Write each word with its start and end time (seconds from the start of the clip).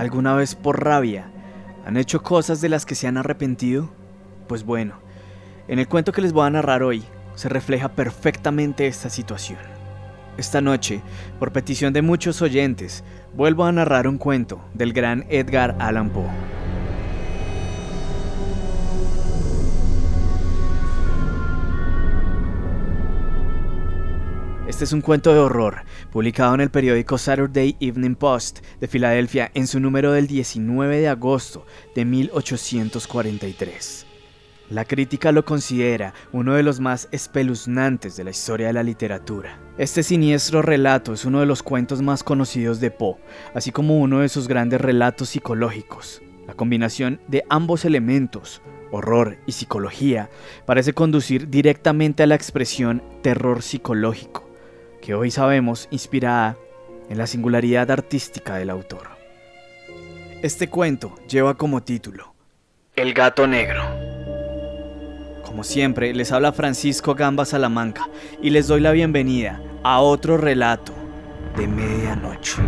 ¿Alguna 0.00 0.34
vez 0.34 0.54
por 0.54 0.82
rabia 0.82 1.30
han 1.84 1.98
hecho 1.98 2.22
cosas 2.22 2.62
de 2.62 2.70
las 2.70 2.86
que 2.86 2.94
se 2.94 3.06
han 3.06 3.18
arrepentido? 3.18 3.90
Pues 4.48 4.64
bueno, 4.64 4.94
en 5.68 5.78
el 5.78 5.88
cuento 5.88 6.10
que 6.10 6.22
les 6.22 6.32
voy 6.32 6.46
a 6.46 6.50
narrar 6.50 6.82
hoy 6.82 7.04
se 7.34 7.50
refleja 7.50 7.90
perfectamente 7.90 8.86
esta 8.86 9.10
situación. 9.10 9.58
Esta 10.38 10.62
noche, 10.62 11.02
por 11.38 11.52
petición 11.52 11.92
de 11.92 12.00
muchos 12.00 12.40
oyentes, 12.40 13.04
vuelvo 13.34 13.66
a 13.66 13.72
narrar 13.72 14.08
un 14.08 14.16
cuento 14.16 14.64
del 14.72 14.94
gran 14.94 15.26
Edgar 15.28 15.76
Allan 15.78 16.08
Poe. 16.08 16.59
Este 24.80 24.86
es 24.86 24.94
un 24.94 25.02
cuento 25.02 25.34
de 25.34 25.38
horror, 25.38 25.82
publicado 26.10 26.54
en 26.54 26.62
el 26.62 26.70
periódico 26.70 27.18
Saturday 27.18 27.76
Evening 27.80 28.14
Post 28.14 28.60
de 28.80 28.88
Filadelfia 28.88 29.50
en 29.52 29.66
su 29.66 29.78
número 29.78 30.12
del 30.12 30.26
19 30.26 31.00
de 31.00 31.08
agosto 31.08 31.66
de 31.94 32.06
1843. 32.06 34.06
La 34.70 34.86
crítica 34.86 35.32
lo 35.32 35.44
considera 35.44 36.14
uno 36.32 36.54
de 36.54 36.62
los 36.62 36.80
más 36.80 37.10
espeluznantes 37.12 38.16
de 38.16 38.24
la 38.24 38.30
historia 38.30 38.68
de 38.68 38.72
la 38.72 38.82
literatura. 38.82 39.60
Este 39.76 40.02
siniestro 40.02 40.62
relato 40.62 41.12
es 41.12 41.26
uno 41.26 41.40
de 41.40 41.46
los 41.46 41.62
cuentos 41.62 42.00
más 42.00 42.24
conocidos 42.24 42.80
de 42.80 42.90
Poe, 42.90 43.18
así 43.52 43.72
como 43.72 43.98
uno 43.98 44.20
de 44.20 44.30
sus 44.30 44.48
grandes 44.48 44.80
relatos 44.80 45.28
psicológicos. 45.28 46.22
La 46.46 46.54
combinación 46.54 47.20
de 47.28 47.44
ambos 47.50 47.84
elementos, 47.84 48.62
horror 48.92 49.36
y 49.44 49.52
psicología, 49.52 50.30
parece 50.64 50.94
conducir 50.94 51.50
directamente 51.50 52.22
a 52.22 52.26
la 52.26 52.34
expresión 52.34 53.02
terror 53.20 53.60
psicológico, 53.60 54.49
que 55.00 55.14
hoy 55.14 55.30
sabemos 55.30 55.88
inspirada 55.90 56.56
en 57.08 57.18
la 57.18 57.26
singularidad 57.26 57.90
artística 57.90 58.56
del 58.56 58.70
autor. 58.70 59.08
Este 60.42 60.68
cuento 60.68 61.14
lleva 61.28 61.54
como 61.54 61.82
título 61.82 62.34
El 62.96 63.12
gato 63.14 63.46
negro. 63.46 63.82
Como 65.44 65.64
siempre, 65.64 66.14
les 66.14 66.30
habla 66.32 66.52
Francisco 66.52 67.14
Gamba 67.14 67.44
Salamanca 67.44 68.08
y 68.40 68.50
les 68.50 68.68
doy 68.68 68.80
la 68.80 68.92
bienvenida 68.92 69.60
a 69.82 70.00
otro 70.00 70.36
relato 70.36 70.92
de 71.56 71.66
medianoche. 71.66 72.62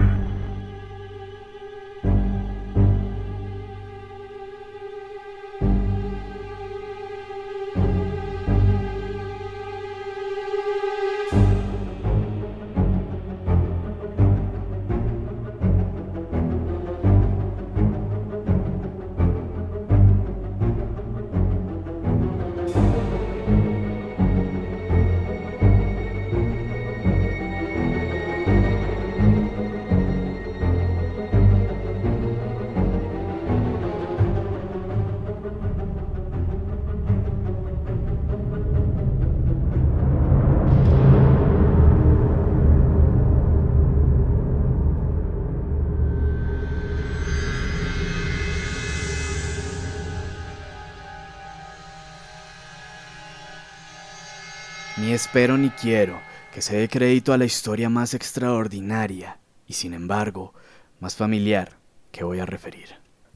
Espero 55.13 55.59
ni 55.59 55.69
quiero 55.69 56.19
que 56.55 56.63
se 56.63 56.75
dé 56.75 56.89
crédito 56.89 57.35
a 57.35 57.37
la 57.37 57.45
historia 57.45 57.91
más 57.91 58.15
extraordinaria 58.15 59.39
y 59.67 59.75
sin 59.75 59.93
embargo 59.93 60.55
más 61.01 61.17
familiar 61.17 61.77
que 62.11 62.25
voy 62.25 62.41
a 62.41 62.47
referir. 62.47 62.87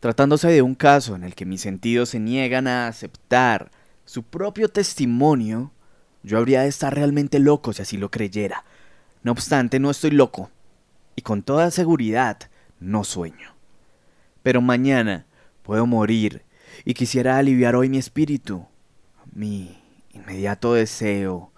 Tratándose 0.01 0.49
de 0.49 0.63
un 0.63 0.75
caso 0.75 1.15
en 1.17 1.23
el 1.23 1.35
que 1.35 1.45
mis 1.45 1.61
sentidos 1.61 2.09
se 2.09 2.19
niegan 2.19 2.67
a 2.67 2.89
aceptar 2.89 3.71
su 4.07 4.23
propio 4.23 4.71
testimonio, 4.71 5.71
yo 6.23 6.39
habría 6.39 6.63
de 6.63 6.69
estar 6.69 6.95
realmente 6.95 7.41
loco 7.41 7.75
si 7.75 7.83
así 7.83 7.99
lo 7.99 8.11
creyera. 8.11 8.65
No 9.23 9.33
obstante, 9.33 9.79
no 9.79 9.91
estoy 9.91 10.13
loco 10.13 10.51
y 11.15 11.21
con 11.21 11.43
toda 11.43 11.71
seguridad 11.71 12.39
no 12.81 13.05
sueño. 13.05 13.55
Pero 14.43 14.63
mañana 14.63 15.27
puedo 15.63 15.85
morir 15.85 16.43
y 16.87 16.95
quisiera 16.95 17.37
aliviar 17.37 17.77
hoy 17.77 17.91
mi 17.91 17.99
espíritu, 17.99 18.67
mi 19.35 19.79
inmediato 20.15 20.73
deseo 20.73 21.53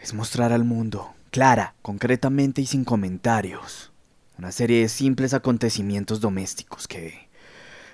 es 0.00 0.14
mostrar 0.14 0.52
al 0.52 0.64
mundo, 0.64 1.14
clara, 1.30 1.74
concretamente 1.82 2.60
y 2.60 2.66
sin 2.66 2.84
comentarios, 2.84 3.92
una 4.38 4.52
serie 4.52 4.82
de 4.82 4.88
simples 4.88 5.34
acontecimientos 5.34 6.20
domésticos 6.20 6.86
que, 6.86 7.28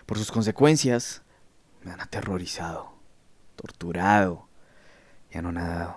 por 0.06 0.18
sus 0.18 0.30
consecuencias, 0.30 1.22
me 1.82 1.92
han 1.92 2.00
aterrorizado, 2.00 2.92
torturado 3.56 4.46
y 5.32 5.38
anonadado. 5.38 5.96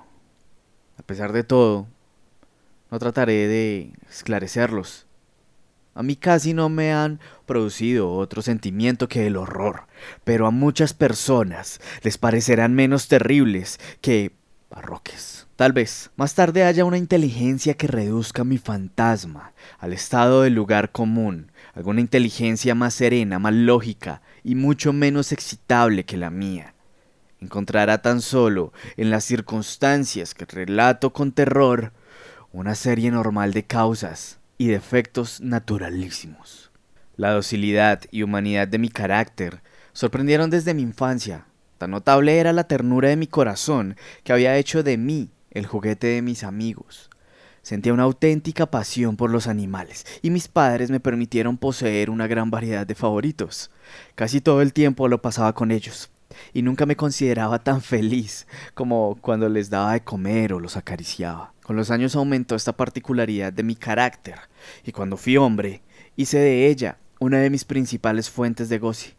A 0.98 1.04
pesar 1.04 1.34
de 1.34 1.44
todo, 1.44 1.88
no 2.90 3.00
trataré 3.00 3.48
de 3.48 3.94
esclarecerlos. 4.10 5.06
A 5.94 6.04
mí 6.04 6.16
casi 6.16 6.54
no 6.54 6.70
me 6.70 6.94
han 6.94 7.20
producido 7.46 8.12
otro 8.12 8.42
sentimiento 8.42 9.10
que 9.10 9.28
el 9.28 9.36
horror, 9.36 9.88
pero 10.24 10.46
a 10.48 10.52
muchas 10.52 10.94
personas 10.94 11.82
les 12.04 12.18
parecerán 12.18 12.76
menos 12.76 13.08
terribles 13.08 13.80
que 14.00 14.32
barroques. 14.70 15.47
Tal 15.58 15.74
vez 15.74 16.12
más 16.16 16.36
tarde 16.36 16.64
haya 16.64 16.86
una 16.86 17.00
inteligencia 17.00 17.74
que 17.74 17.88
reduzca 17.88 18.44
mi 18.44 18.60
fantasma 18.60 19.54
al 19.80 19.92
estado 19.92 20.44
del 20.44 20.54
lugar 20.54 20.92
común, 20.92 21.52
alguna 21.74 22.00
inteligencia 22.00 22.76
más 22.76 22.94
serena, 22.94 23.40
más 23.40 23.56
lógica 23.56 24.22
y 24.44 24.54
mucho 24.54 24.94
menos 24.94 25.32
excitable 25.32 26.06
que 26.06 26.16
la 26.16 26.30
mía. 26.30 26.76
Encontrará 27.42 28.04
tan 28.04 28.22
solo 28.22 28.72
en 28.98 29.10
las 29.10 29.24
circunstancias 29.24 30.36
que 30.36 30.46
relato 30.46 31.12
con 31.12 31.32
terror 31.32 31.92
una 32.52 32.76
serie 32.76 33.10
normal 33.10 33.52
de 33.52 33.64
causas 33.64 34.38
y 34.60 34.68
defectos 34.68 35.42
naturalísimos. 35.42 36.70
La 37.16 37.32
docilidad 37.32 38.02
y 38.12 38.22
humanidad 38.22 38.68
de 38.68 38.78
mi 38.78 38.90
carácter 38.90 39.64
sorprendieron 39.94 40.52
desde 40.52 40.76
mi 40.76 40.84
infancia. 40.84 41.46
Tan 41.80 41.90
notable 41.90 42.38
era 42.38 42.54
la 42.54 42.66
ternura 42.66 43.10
de 43.10 43.16
mi 43.16 43.26
corazón 43.26 43.98
que 44.24 44.34
había 44.34 44.56
hecho 44.56 44.84
de 44.84 44.98
mí 44.98 45.32
el 45.58 45.66
juguete 45.66 46.08
de 46.08 46.22
mis 46.22 46.44
amigos. 46.44 47.10
Sentía 47.62 47.94
una 47.94 48.04
auténtica 48.04 48.68
pasión 48.68 49.18
por 49.18 49.30
los 49.30 49.48
animales, 49.48 50.06
y 50.22 50.30
mis 50.30 50.48
padres 50.48 50.90
me 50.90 51.00
permitieron 51.02 51.58
poseer 51.58 52.10
una 52.10 52.28
gran 52.28 52.50
variedad 52.50 52.88
de 52.88 52.96
favoritos. 52.96 53.72
Casi 54.16 54.40
todo 54.40 54.62
el 54.62 54.72
tiempo 54.72 55.08
lo 55.08 55.22
pasaba 55.22 55.54
con 55.54 55.72
ellos, 55.72 56.10
y 56.54 56.62
nunca 56.62 56.86
me 56.86 56.96
consideraba 56.96 57.60
tan 57.60 57.82
feliz 57.82 58.48
como 58.74 59.18
cuando 59.20 59.50
les 59.50 59.70
daba 59.70 59.94
de 59.94 60.04
comer 60.04 60.54
o 60.54 60.60
los 60.60 60.78
acariciaba. 60.78 61.54
Con 61.64 61.76
los 61.76 61.92
años 61.92 62.16
aumentó 62.16 62.56
esta 62.56 62.78
particularidad 62.78 63.52
de 63.52 63.64
mi 63.64 63.76
carácter, 63.76 64.40
y 64.86 64.94
cuando 64.94 65.18
fui 65.18 65.36
hombre, 65.36 65.82
hice 66.16 66.38
de 66.40 66.68
ella 66.68 67.00
una 67.20 67.40
de 67.40 67.50
mis 67.50 67.66
principales 67.66 68.30
fuentes 68.30 68.70
de 68.70 68.80
goce. 68.80 69.16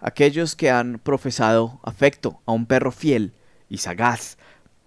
Aquellos 0.00 0.56
que 0.56 0.70
han 0.70 0.98
profesado 0.98 1.78
afecto 1.82 2.40
a 2.46 2.52
un 2.52 2.64
perro 2.64 2.90
fiel 2.90 3.34
y 3.68 3.78
sagaz 3.78 4.38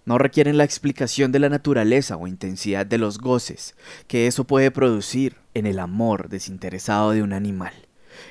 no 0.04 0.18
requieren 0.18 0.58
la 0.58 0.64
explicación 0.64 1.32
de 1.32 1.38
la 1.38 1.48
naturaleza 1.48 2.16
o 2.16 2.26
intensidad 2.26 2.86
de 2.86 2.98
los 2.98 3.18
goces 3.18 3.74
que 4.06 4.26
eso 4.26 4.44
puede 4.44 4.70
producir 4.70 5.36
en 5.54 5.66
el 5.66 5.78
amor 5.78 6.28
desinteresado 6.28 7.12
de 7.12 7.22
un 7.22 7.32
animal, 7.32 7.72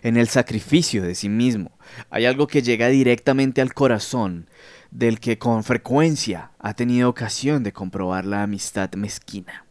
en 0.01 0.17
el 0.17 0.27
sacrificio 0.27 1.03
de 1.03 1.15
sí 1.15 1.29
mismo. 1.29 1.71
Hay 2.09 2.25
algo 2.25 2.47
que 2.47 2.61
llega 2.61 2.87
directamente 2.89 3.61
al 3.61 3.73
corazón 3.73 4.49
del 4.91 5.19
que 5.19 5.37
con 5.39 5.63
frecuencia 5.63 6.51
ha 6.59 6.75
tenido 6.75 7.09
ocasión 7.09 7.63
de 7.63 7.73
comprobar 7.73 8.25
la 8.25 8.43
amistad 8.43 8.91
mezquina 8.93 9.65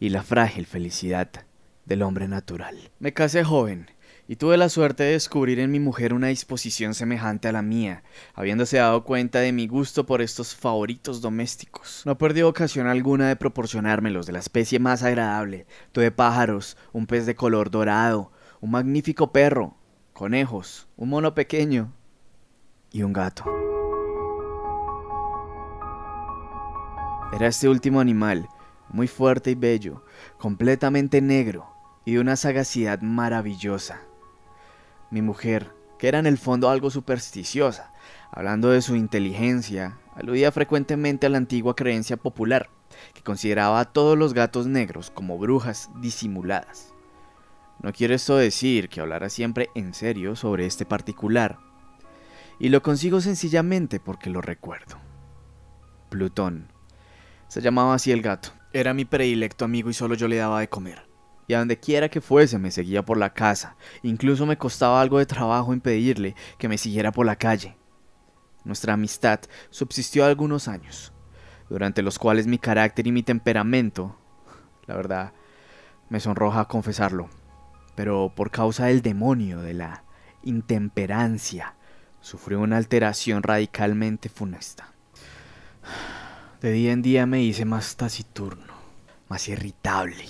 y 0.00 0.08
la 0.08 0.22
frágil 0.22 0.66
felicidad 0.66 1.28
del 1.84 2.02
hombre 2.02 2.28
natural. 2.28 2.90
Me 2.98 3.12
casé 3.12 3.44
joven 3.44 3.90
y 4.28 4.36
tuve 4.36 4.56
la 4.56 4.68
suerte 4.68 5.04
de 5.04 5.12
descubrir 5.12 5.60
en 5.60 5.70
mi 5.70 5.78
mujer 5.78 6.12
una 6.12 6.28
disposición 6.28 6.94
semejante 6.94 7.48
a 7.48 7.52
la 7.52 7.62
mía, 7.62 8.02
habiéndose 8.34 8.78
dado 8.78 9.04
cuenta 9.04 9.38
de 9.40 9.52
mi 9.52 9.68
gusto 9.68 10.04
por 10.04 10.20
estos 10.20 10.54
favoritos 10.54 11.20
domésticos. 11.20 12.02
No 12.04 12.18
perdió 12.18 12.48
ocasión 12.48 12.88
alguna 12.88 13.28
de 13.28 13.36
proporcionármelos 13.36 14.26
de 14.26 14.32
la 14.32 14.40
especie 14.40 14.78
más 14.78 15.02
agradable. 15.02 15.66
Tuve 15.92 16.10
pájaros, 16.10 16.76
un 16.92 17.06
pez 17.06 17.26
de 17.26 17.36
color 17.36 17.70
dorado, 17.70 18.32
un 18.60 18.72
magnífico 18.72 19.32
perro, 19.32 19.76
conejos, 20.12 20.88
un 20.96 21.10
mono 21.10 21.34
pequeño 21.34 21.92
y 22.90 23.02
un 23.02 23.12
gato. 23.12 23.44
Era 27.32 27.48
este 27.48 27.68
último 27.68 28.00
animal, 28.00 28.48
muy 28.88 29.08
fuerte 29.08 29.50
y 29.50 29.54
bello, 29.54 30.04
completamente 30.38 31.20
negro, 31.20 31.66
y 32.04 32.12
de 32.14 32.20
una 32.20 32.36
sagacidad 32.36 33.00
maravillosa. 33.02 34.00
Mi 35.10 35.22
mujer, 35.22 35.72
que 35.98 36.08
era 36.08 36.18
en 36.18 36.26
el 36.26 36.38
fondo 36.38 36.68
algo 36.68 36.90
supersticiosa, 36.90 37.92
hablando 38.30 38.70
de 38.70 38.82
su 38.82 38.96
inteligencia, 38.96 39.98
aludía 40.14 40.50
frecuentemente 40.52 41.26
a 41.26 41.30
la 41.30 41.38
antigua 41.38 41.76
creencia 41.76 42.16
popular, 42.16 42.68
que 43.14 43.22
consideraba 43.22 43.80
a 43.80 43.92
todos 43.92 44.18
los 44.18 44.34
gatos 44.34 44.66
negros 44.66 45.10
como 45.10 45.38
brujas 45.38 45.90
disimuladas. 46.00 46.92
No 47.80 47.92
quiero 47.92 48.14
esto 48.14 48.36
decir 48.36 48.88
que 48.88 49.00
hablara 49.00 49.28
siempre 49.28 49.70
en 49.74 49.94
serio 49.94 50.34
sobre 50.34 50.66
este 50.66 50.86
particular, 50.86 51.58
y 52.58 52.70
lo 52.70 52.82
consigo 52.82 53.20
sencillamente 53.20 54.00
porque 54.00 54.30
lo 54.30 54.40
recuerdo. 54.40 54.96
Plutón. 56.08 56.72
Se 57.48 57.60
llamaba 57.60 57.94
así 57.94 58.12
el 58.12 58.22
gato. 58.22 58.48
Era 58.72 58.94
mi 58.94 59.04
predilecto 59.04 59.64
amigo 59.64 59.90
y 59.90 59.94
solo 59.94 60.14
yo 60.14 60.26
le 60.26 60.36
daba 60.36 60.60
de 60.60 60.68
comer. 60.68 61.05
Y 61.48 61.54
a 61.54 61.58
donde 61.58 61.78
quiera 61.78 62.08
que 62.08 62.20
fuese 62.20 62.58
me 62.58 62.70
seguía 62.70 63.04
por 63.04 63.16
la 63.16 63.32
casa. 63.32 63.76
Incluso 64.02 64.46
me 64.46 64.58
costaba 64.58 65.00
algo 65.00 65.18
de 65.18 65.26
trabajo 65.26 65.72
impedirle 65.72 66.34
que 66.58 66.68
me 66.68 66.78
siguiera 66.78 67.12
por 67.12 67.26
la 67.26 67.36
calle. 67.36 67.76
Nuestra 68.64 68.94
amistad 68.94 69.40
subsistió 69.70 70.24
algunos 70.24 70.66
años, 70.66 71.12
durante 71.68 72.02
los 72.02 72.18
cuales 72.18 72.48
mi 72.48 72.58
carácter 72.58 73.06
y 73.06 73.12
mi 73.12 73.22
temperamento, 73.22 74.18
la 74.86 74.96
verdad, 74.96 75.32
me 76.08 76.18
sonroja 76.18 76.66
confesarlo, 76.66 77.28
pero 77.94 78.32
por 78.34 78.50
causa 78.50 78.86
del 78.86 79.02
demonio 79.02 79.60
de 79.60 79.74
la 79.74 80.04
intemperancia, 80.42 81.76
sufrió 82.20 82.60
una 82.60 82.76
alteración 82.76 83.44
radicalmente 83.44 84.28
funesta. 84.28 84.92
De 86.60 86.72
día 86.72 86.90
en 86.90 87.02
día 87.02 87.26
me 87.26 87.42
hice 87.42 87.64
más 87.64 87.94
taciturno, 87.94 88.74
más 89.28 89.46
irritable, 89.48 90.24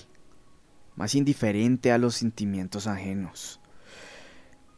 más 0.96 1.14
indiferente 1.14 1.92
a 1.92 1.98
los 1.98 2.14
sentimientos 2.14 2.86
ajenos. 2.86 3.60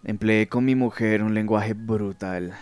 Empleé 0.05 0.49
con 0.49 0.65
mi 0.65 0.75
mujer 0.75 1.23
un 1.23 1.35
lenguaje 1.35 1.75
brutal 1.75 2.55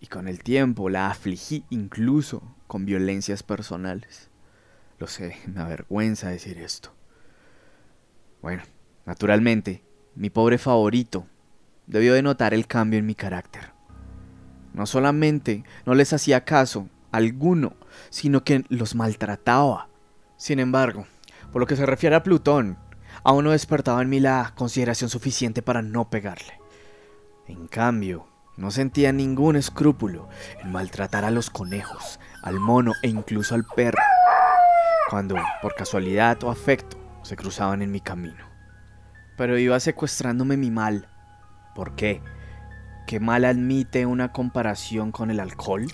y 0.00 0.06
con 0.06 0.28
el 0.28 0.42
tiempo 0.42 0.88
la 0.88 1.10
afligí 1.10 1.64
incluso 1.70 2.42
con 2.66 2.86
violencias 2.86 3.42
personales. 3.42 4.30
Lo 4.98 5.06
sé, 5.06 5.36
me 5.46 5.60
avergüenza 5.60 6.30
decir 6.30 6.58
esto. 6.58 6.92
Bueno, 8.42 8.62
naturalmente, 9.06 9.82
mi 10.14 10.30
pobre 10.30 10.58
favorito 10.58 11.26
debió 11.86 12.14
de 12.14 12.22
notar 12.22 12.54
el 12.54 12.66
cambio 12.66 12.98
en 12.98 13.06
mi 13.06 13.14
carácter. 13.14 13.72
No 14.72 14.86
solamente 14.86 15.64
no 15.84 15.94
les 15.94 16.12
hacía 16.12 16.44
caso 16.44 16.88
alguno, 17.10 17.74
sino 18.08 18.44
que 18.44 18.64
los 18.68 18.94
maltrataba. 18.94 19.88
Sin 20.36 20.60
embargo, 20.60 21.06
por 21.52 21.60
lo 21.60 21.66
que 21.66 21.76
se 21.76 21.86
refiere 21.86 22.16
a 22.16 22.22
Plutón, 22.22 22.78
aún 23.24 23.44
no 23.44 23.50
despertaba 23.50 24.02
en 24.02 24.08
mí 24.08 24.20
la 24.20 24.52
consideración 24.56 25.10
suficiente 25.10 25.62
para 25.62 25.82
no 25.82 26.10
pegarle. 26.10 26.60
En 27.46 27.66
cambio, 27.66 28.26
no 28.56 28.70
sentía 28.70 29.12
ningún 29.12 29.56
escrúpulo 29.56 30.28
en 30.62 30.70
maltratar 30.70 31.24
a 31.24 31.30
los 31.30 31.50
conejos, 31.50 32.20
al 32.42 32.60
mono 32.60 32.92
e 33.02 33.08
incluso 33.08 33.54
al 33.54 33.64
perro, 33.64 34.02
cuando, 35.08 35.34
por 35.60 35.74
casualidad 35.74 36.42
o 36.44 36.50
afecto, 36.50 36.96
se 37.22 37.36
cruzaban 37.36 37.82
en 37.82 37.90
mi 37.90 38.00
camino. 38.00 38.44
Pero 39.36 39.58
iba 39.58 39.80
secuestrándome 39.80 40.56
mi 40.56 40.70
mal. 40.70 41.08
¿Por 41.74 41.96
qué? 41.96 42.22
¿Qué 43.06 43.18
mal 43.18 43.44
admite 43.44 44.06
una 44.06 44.30
comparación 44.30 45.10
con 45.10 45.30
el 45.30 45.40
alcohol? 45.40 45.86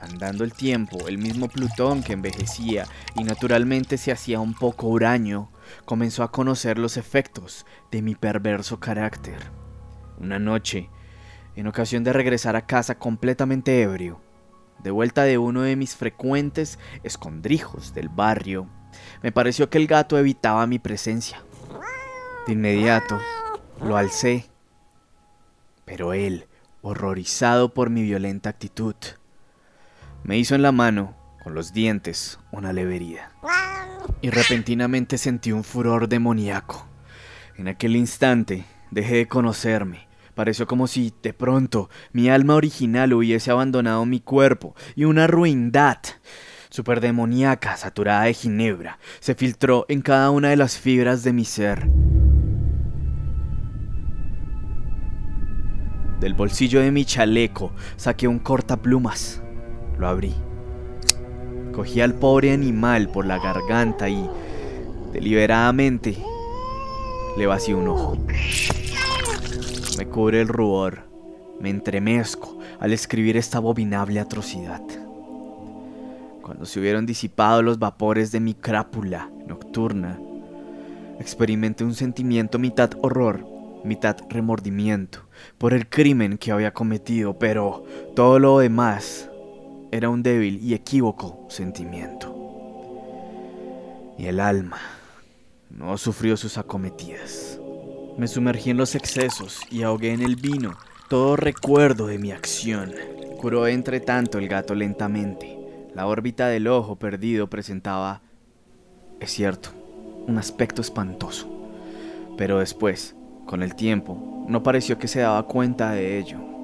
Andando 0.00 0.44
el 0.44 0.52
tiempo, 0.52 1.08
el 1.08 1.18
mismo 1.18 1.48
Plutón 1.48 2.02
que 2.02 2.12
envejecía 2.12 2.86
y 3.16 3.24
naturalmente 3.24 3.98
se 3.98 4.12
hacía 4.12 4.40
un 4.40 4.54
poco 4.54 4.86
huraño, 4.86 5.50
comenzó 5.84 6.22
a 6.22 6.30
conocer 6.30 6.78
los 6.78 6.96
efectos 6.96 7.66
de 7.90 8.02
mi 8.02 8.14
perverso 8.14 8.78
carácter. 8.78 9.38
Una 10.18 10.38
noche, 10.38 10.88
en 11.56 11.66
ocasión 11.66 12.04
de 12.04 12.12
regresar 12.12 12.56
a 12.56 12.66
casa 12.66 12.98
completamente 12.98 13.82
ebrio, 13.82 14.20
de 14.82 14.90
vuelta 14.90 15.24
de 15.24 15.38
uno 15.38 15.62
de 15.62 15.74
mis 15.76 15.96
frecuentes 15.96 16.78
escondrijos 17.02 17.94
del 17.94 18.08
barrio, 18.08 18.68
me 19.22 19.32
pareció 19.32 19.68
que 19.68 19.78
el 19.78 19.86
gato 19.86 20.16
evitaba 20.16 20.66
mi 20.66 20.78
presencia. 20.78 21.42
De 22.46 22.52
inmediato, 22.52 23.18
lo 23.82 23.96
alcé 23.96 24.48
pero 25.88 26.12
él, 26.12 26.46
horrorizado 26.82 27.72
por 27.72 27.88
mi 27.88 28.02
violenta 28.02 28.50
actitud, 28.50 28.94
me 30.22 30.38
hizo 30.38 30.54
en 30.54 30.62
la 30.62 30.72
mano, 30.72 31.14
con 31.42 31.54
los 31.54 31.72
dientes, 31.72 32.38
una 32.50 32.72
leve 32.72 32.96
herida. 32.96 33.32
Y 34.20 34.30
repentinamente 34.30 35.18
sentí 35.18 35.52
un 35.52 35.64
furor 35.64 36.08
demoníaco. 36.08 36.86
En 37.56 37.68
aquel 37.68 37.96
instante 37.96 38.64
dejé 38.90 39.16
de 39.16 39.28
conocerme. 39.28 40.08
Pareció 40.34 40.66
como 40.66 40.86
si, 40.86 41.12
de 41.22 41.32
pronto, 41.32 41.90
mi 42.12 42.28
alma 42.28 42.54
original 42.54 43.12
hubiese 43.12 43.50
abandonado 43.50 44.06
mi 44.06 44.20
cuerpo 44.20 44.74
y 44.94 45.04
una 45.04 45.26
ruindad 45.26 45.98
superdemoníaca, 46.70 47.76
saturada 47.76 48.24
de 48.24 48.34
ginebra, 48.34 48.98
se 49.20 49.34
filtró 49.34 49.86
en 49.88 50.02
cada 50.02 50.30
una 50.30 50.50
de 50.50 50.56
las 50.56 50.78
fibras 50.78 51.22
de 51.24 51.32
mi 51.32 51.44
ser. 51.44 51.88
Del 56.20 56.34
bolsillo 56.34 56.80
de 56.80 56.90
mi 56.90 57.04
chaleco 57.04 57.72
saqué 57.96 58.28
un 58.28 58.38
cortaplumas. 58.38 59.42
Lo 59.98 60.08
abrí. 60.08 60.34
Cogí 61.72 62.00
al 62.00 62.14
pobre 62.14 62.52
animal 62.52 63.08
por 63.08 63.26
la 63.26 63.38
garganta 63.38 64.08
y, 64.08 64.28
deliberadamente, 65.12 66.16
le 67.36 67.46
vací 67.46 67.72
un 67.72 67.88
ojo. 67.88 68.16
Me 69.96 70.06
cubre 70.06 70.40
el 70.40 70.48
rubor. 70.48 71.08
Me 71.60 71.70
entremezco 71.70 72.58
al 72.78 72.92
escribir 72.92 73.36
esta 73.36 73.58
abominable 73.58 74.20
atrocidad. 74.20 74.82
Cuando 76.42 76.66
se 76.66 76.78
hubieron 76.78 77.04
disipado 77.04 77.62
los 77.62 77.78
vapores 77.78 78.30
de 78.32 78.40
mi 78.40 78.54
crápula 78.54 79.30
nocturna, 79.46 80.18
experimenté 81.18 81.84
un 81.84 81.94
sentimiento 81.94 82.58
mitad 82.58 82.90
horror 83.02 83.58
mitad 83.84 84.16
remordimiento 84.28 85.20
por 85.56 85.72
el 85.72 85.88
crimen 85.88 86.38
que 86.38 86.52
había 86.52 86.72
cometido, 86.72 87.38
pero 87.38 87.84
todo 88.14 88.38
lo 88.38 88.58
demás 88.58 89.27
era 89.90 90.10
un 90.10 90.22
débil 90.22 90.60
y 90.62 90.74
equívoco 90.74 91.46
sentimiento. 91.48 92.34
Y 94.18 94.26
el 94.26 94.40
alma 94.40 94.78
no 95.70 95.96
sufrió 95.96 96.36
sus 96.36 96.58
acometidas. 96.58 97.58
Me 98.16 98.26
sumergí 98.26 98.70
en 98.70 98.76
los 98.76 98.94
excesos 98.94 99.60
y 99.70 99.82
ahogué 99.82 100.12
en 100.12 100.22
el 100.22 100.36
vino 100.36 100.76
todo 101.08 101.36
recuerdo 101.36 102.06
de 102.06 102.18
mi 102.18 102.32
acción. 102.32 102.92
Curó 103.38 103.66
entre 103.66 104.00
tanto 104.00 104.38
el 104.38 104.48
gato 104.48 104.74
lentamente. 104.74 105.56
La 105.94 106.06
órbita 106.06 106.48
del 106.48 106.66
ojo 106.68 106.96
perdido 106.96 107.48
presentaba, 107.48 108.20
es 109.20 109.30
cierto, 109.30 109.70
un 110.26 110.36
aspecto 110.36 110.82
espantoso. 110.82 111.48
Pero 112.36 112.58
después, 112.58 113.14
con 113.46 113.62
el 113.62 113.74
tiempo, 113.74 114.44
no 114.48 114.62
pareció 114.62 114.98
que 114.98 115.08
se 115.08 115.20
daba 115.20 115.46
cuenta 115.46 115.92
de 115.92 116.18
ello. 116.18 116.57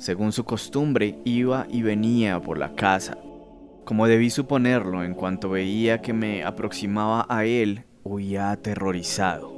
Según 0.00 0.32
su 0.32 0.44
costumbre, 0.44 1.18
iba 1.26 1.66
y 1.68 1.82
venía 1.82 2.40
por 2.40 2.56
la 2.56 2.74
casa. 2.74 3.18
Como 3.84 4.06
debí 4.06 4.30
suponerlo, 4.30 5.04
en 5.04 5.12
cuanto 5.12 5.50
veía 5.50 6.00
que 6.00 6.14
me 6.14 6.42
aproximaba 6.42 7.26
a 7.28 7.44
él, 7.44 7.84
huía 8.02 8.50
aterrorizado. 8.50 9.52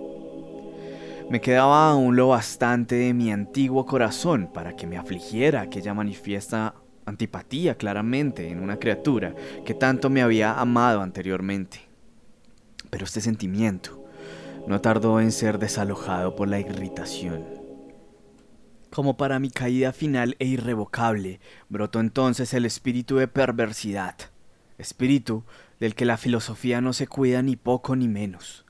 Me 1.30 1.40
quedaba 1.40 1.90
aún 1.90 2.16
lo 2.16 2.26
bastante 2.26 2.96
de 2.96 3.14
mi 3.14 3.30
antiguo 3.30 3.86
corazón 3.86 4.50
para 4.52 4.74
que 4.74 4.88
me 4.88 4.98
afligiera 4.98 5.60
aquella 5.60 5.94
manifiesta 5.94 6.74
antipatía 7.06 7.76
claramente 7.76 8.48
en 8.48 8.60
una 8.60 8.80
criatura 8.80 9.36
que 9.64 9.74
tanto 9.74 10.10
me 10.10 10.22
había 10.22 10.58
amado 10.58 11.02
anteriormente. 11.02 11.82
Pero 12.90 13.04
este 13.04 13.20
sentimiento, 13.20 14.04
no 14.66 14.80
tardó 14.80 15.20
en 15.20 15.30
ser 15.30 15.60
desalojado 15.60 16.34
por 16.34 16.48
la 16.48 16.58
irritación. 16.58 17.61
Como 18.92 19.16
para 19.16 19.38
mi 19.38 19.48
caída 19.50 19.94
final 19.94 20.36
e 20.38 20.44
irrevocable, 20.44 21.40
brotó 21.70 21.98
entonces 21.98 22.52
el 22.52 22.66
espíritu 22.66 23.16
de 23.16 23.26
perversidad, 23.26 24.16
espíritu 24.76 25.44
del 25.80 25.94
que 25.94 26.04
la 26.04 26.18
filosofía 26.18 26.82
no 26.82 26.92
se 26.92 27.06
cuida 27.06 27.40
ni 27.40 27.56
poco 27.56 27.96
ni 27.96 28.06
menos. 28.06 28.66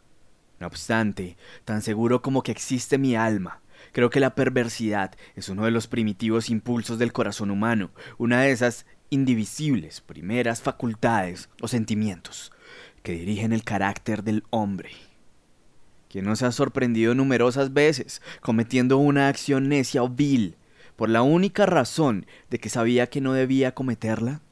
No 0.61 0.69
obstante, 0.69 1.37
tan 1.65 1.83
seguro 1.83 2.23
como 2.23 2.45
que 2.45 2.53
existe 2.53 2.99
mi 2.99 3.17
alma, 3.17 3.63
creo 3.91 4.11
que 4.11 4.21
la 4.21 4.37
perversidad 4.37 5.11
es 5.35 5.49
uno 5.49 5.65
de 5.65 5.73
los 5.73 5.89
primitivos 5.89 6.51
impulsos 6.51 7.01
del 7.01 7.13
corazón 7.13 7.51
humano, 7.51 7.91
una 8.17 8.43
de 8.43 8.53
esas 8.53 8.87
indivisibles 9.11 10.01
primeras 10.03 10.63
facultades 10.63 11.51
o 11.61 11.67
sentimientos 11.67 12.53
que 13.03 13.11
dirigen 13.11 13.53
el 13.53 13.65
carácter 13.65 14.23
del 14.23 14.45
hombre 14.51 14.93
quien 16.13 16.27
no 16.27 16.37
se 16.37 16.45
ha 16.45 16.53
sorprendido 16.53 17.15
numerosas 17.15 17.73
veces 17.73 18.21
cometiendo 18.43 18.99
una 18.99 19.29
acción 19.29 19.71
necia 19.71 20.03
o 20.03 20.11
vil 20.11 20.57
por 20.95 21.09
la 21.09 21.23
única 21.23 21.65
razón 21.65 22.27
de 22.51 22.59
que 22.59 22.69
sabía 22.69 23.09
que 23.09 23.23
no 23.23 23.33
debía 23.33 23.73
cometerla? 23.73 24.43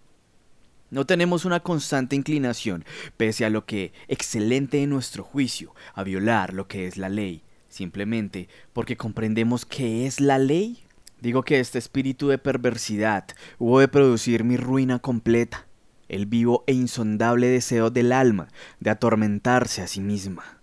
No 0.88 1.04
tenemos 1.04 1.44
una 1.44 1.60
constante 1.60 2.16
inclinación, 2.16 2.84
pese 3.18 3.44
a 3.44 3.50
lo 3.50 3.66
que 3.66 3.92
excelente 4.08 4.82
en 4.82 4.88
nuestro 4.88 5.22
juicio, 5.22 5.74
a 5.94 6.02
violar 6.02 6.54
lo 6.54 6.66
que 6.66 6.86
es 6.86 6.96
la 6.96 7.10
ley, 7.10 7.42
simplemente 7.68 8.48
porque 8.72 8.96
comprendemos 8.96 9.66
qué 9.66 10.06
es 10.06 10.18
la 10.18 10.38
ley. 10.38 10.82
Digo 11.20 11.42
que 11.42 11.60
este 11.60 11.78
espíritu 11.78 12.28
de 12.28 12.38
perversidad 12.38 13.26
hubo 13.58 13.80
de 13.80 13.88
producir 13.88 14.44
mi 14.44 14.56
ruina 14.56 14.98
completa, 14.98 15.66
el 16.08 16.24
vivo 16.24 16.64
e 16.66 16.72
insondable 16.72 17.48
deseo 17.48 17.90
del 17.90 18.12
alma 18.12 18.48
de 18.80 18.90
atormentarse 18.90 19.82
a 19.82 19.86
sí 19.86 20.00
misma, 20.00 20.59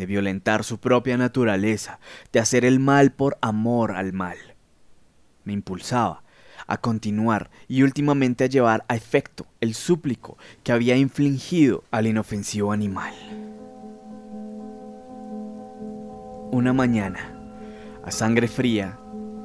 de 0.00 0.06
violentar 0.06 0.64
su 0.64 0.80
propia 0.80 1.18
naturaleza, 1.18 2.00
de 2.32 2.40
hacer 2.40 2.64
el 2.64 2.80
mal 2.80 3.12
por 3.12 3.36
amor 3.42 3.92
al 3.92 4.14
mal. 4.14 4.38
Me 5.44 5.52
impulsaba 5.52 6.22
a 6.66 6.78
continuar 6.78 7.50
y 7.68 7.82
últimamente 7.82 8.44
a 8.44 8.46
llevar 8.46 8.82
a 8.88 8.96
efecto 8.96 9.44
el 9.60 9.74
súplico 9.74 10.38
que 10.62 10.72
había 10.72 10.96
infligido 10.96 11.84
al 11.90 12.06
inofensivo 12.06 12.72
animal. 12.72 13.12
Una 16.50 16.72
mañana, 16.72 17.38
a 18.02 18.10
sangre 18.10 18.48
fría, 18.48 18.98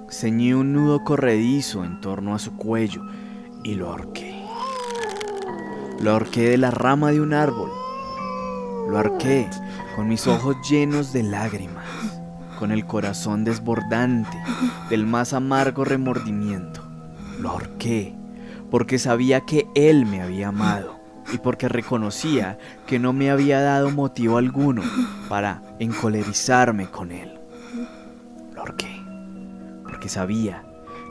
ceñí 0.10 0.54
un 0.54 0.72
nudo 0.72 1.04
corredizo 1.04 1.84
en 1.84 2.00
torno 2.00 2.34
a 2.34 2.40
su 2.40 2.56
cuello 2.56 3.02
y 3.66 3.76
lo 3.76 3.90
ahorqué. 3.90 4.42
Lo 6.00 6.12
ahorqué 6.12 6.50
de 6.50 6.58
la 6.58 6.72
rama 6.72 7.12
de 7.12 7.20
un 7.20 7.34
árbol. 7.34 7.72
Lo 8.88 8.98
ahorqué 8.98 9.50
con 9.96 10.10
mis 10.10 10.28
ojos 10.28 10.58
llenos 10.68 11.14
de 11.14 11.24
lágrimas, 11.24 11.86
con 12.60 12.72
el 12.72 12.86
corazón 12.86 13.46
desbordante 13.46 14.38
del 14.90 15.06
más 15.06 15.32
amargo 15.32 15.86
remordimiento. 15.86 16.82
Lo 17.40 17.52
ahorqué 17.52 18.14
porque 18.70 19.00
sabía 19.00 19.42
que 19.42 19.68
él 19.74 20.06
me 20.06 20.22
había 20.22 20.50
amado 20.50 21.00
y 21.32 21.38
porque 21.38 21.70
reconocía 21.70 22.58
que 22.86 23.00
no 23.00 23.14
me 23.14 23.32
había 23.32 23.62
dado 23.62 23.90
motivo 23.90 24.38
alguno 24.38 24.82
para 25.30 25.62
encolerizarme 25.80 26.88
con 26.88 27.12
él. 27.12 27.40
Lo 28.54 28.62
ahorqué 28.62 29.02
porque 29.84 30.10
sabía 30.10 30.64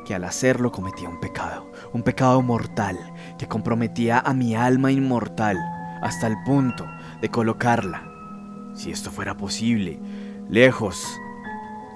que 0.04 0.14
al 0.14 0.24
hacerlo 0.24 0.72
cometía 0.72 1.08
un 1.08 1.20
pecado, 1.20 1.72
un 1.94 2.02
pecado 2.02 2.42
mortal 2.42 2.98
que 3.38 3.48
comprometía 3.48 4.18
a 4.18 4.34
mi 4.34 4.54
alma 4.54 4.92
inmortal 4.92 5.56
hasta 6.02 6.26
el 6.26 6.36
punto 6.44 6.84
de 7.22 7.30
colocarla, 7.30 8.13
si 8.74 8.90
esto 8.90 9.10
fuera 9.10 9.36
posible, 9.36 9.98
lejos 10.48 11.18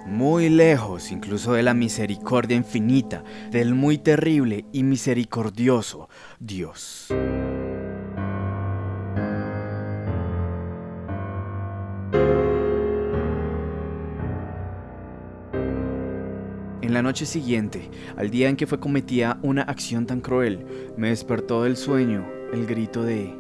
muy 0.08 0.48
lejos 0.48 1.12
incluso 1.12 1.52
de 1.52 1.62
la 1.62 1.74
misericordia 1.74 2.56
infinita 2.56 3.22
del 3.50 3.74
muy 3.74 3.98
terrible 3.98 4.64
y 4.72 4.82
misericordioso 4.82 6.08
Dios. 6.40 7.08
En 16.80 16.94
la 16.94 17.02
noche 17.02 17.26
siguiente, 17.26 17.90
al 18.16 18.30
día 18.30 18.48
en 18.48 18.56
que 18.56 18.66
fue 18.66 18.80
cometida 18.80 19.38
una 19.42 19.62
acción 19.62 20.06
tan 20.06 20.22
cruel, 20.22 20.94
me 20.96 21.10
despertó 21.10 21.64
del 21.64 21.76
sueño 21.76 22.26
el 22.50 22.66
grito 22.66 23.02
de 23.02 23.36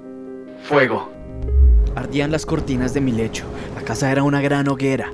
¡Fuego! 0.64 1.10
Ardían 1.98 2.30
las 2.30 2.46
cortinas 2.46 2.94
de 2.94 3.00
mi 3.00 3.10
lecho, 3.10 3.44
la 3.74 3.82
casa 3.82 4.12
era 4.12 4.22
una 4.22 4.40
gran 4.40 4.68
hoguera, 4.68 5.12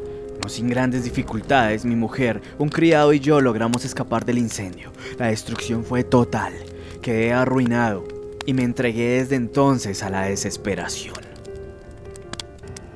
sin 0.49 0.69
grandes 0.69 1.03
dificultades, 1.03 1.87
mi 1.87 1.97
mujer, 1.97 2.43
un 2.59 2.69
criado 2.69 3.14
y 3.14 3.21
yo 3.21 3.41
logramos 3.41 3.87
escapar 3.87 4.26
del 4.26 4.37
incendio. 4.37 4.93
La 5.19 5.29
destrucción 5.29 5.83
fue 5.83 6.05
total. 6.05 6.53
Quedé 7.00 7.33
arruinado 7.33 8.05
y 8.45 8.53
me 8.53 8.64
entregué 8.64 9.21
desde 9.21 9.37
entonces 9.37 10.03
a 10.03 10.11
la 10.11 10.26
desesperación. 10.26 11.14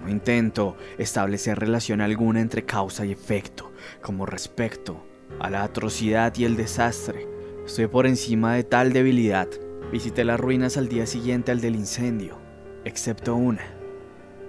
No 0.02 0.11
intento 0.11 0.76
establecer 0.99 1.59
relación 1.59 2.02
alguna 2.02 2.42
entre 2.42 2.66
causa 2.66 3.07
y 3.07 3.12
efecto, 3.12 3.73
como 4.02 4.26
respecto 4.26 5.02
a 5.40 5.49
la 5.49 5.62
atrocidad 5.62 6.37
y 6.37 6.45
el 6.45 6.59
desastre. 6.59 7.26
Estoy 7.64 7.87
por 7.87 8.07
encima 8.07 8.52
de 8.52 8.64
tal 8.64 8.92
debilidad. 8.92 9.49
Visité 9.90 10.26
las 10.26 10.38
ruinas 10.38 10.76
al 10.76 10.90
día 10.90 11.07
siguiente 11.07 11.52
al 11.52 11.62
del 11.62 11.75
incendio, 11.75 12.37
excepto 12.85 13.35
una 13.35 13.77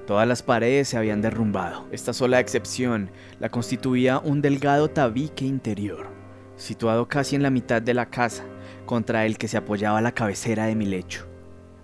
Todas 0.09 0.27
las 0.27 0.41
paredes 0.41 0.87
se 0.87 0.97
habían 0.97 1.21
derrumbado. 1.21 1.87
Esta 1.91 2.13
sola 2.13 2.39
excepción 2.39 3.11
la 3.39 3.49
constituía 3.49 4.17
un 4.17 4.41
delgado 4.41 4.89
tabique 4.89 5.45
interior, 5.45 6.07
situado 6.55 7.07
casi 7.07 7.35
en 7.35 7.43
la 7.43 7.51
mitad 7.51 7.79
de 7.79 7.93
la 7.93 8.09
casa, 8.09 8.43
contra 8.87 9.27
el 9.27 9.37
que 9.37 9.47
se 9.47 9.57
apoyaba 9.57 10.01
la 10.01 10.15
cabecera 10.15 10.65
de 10.65 10.73
mi 10.73 10.87
lecho. 10.87 11.27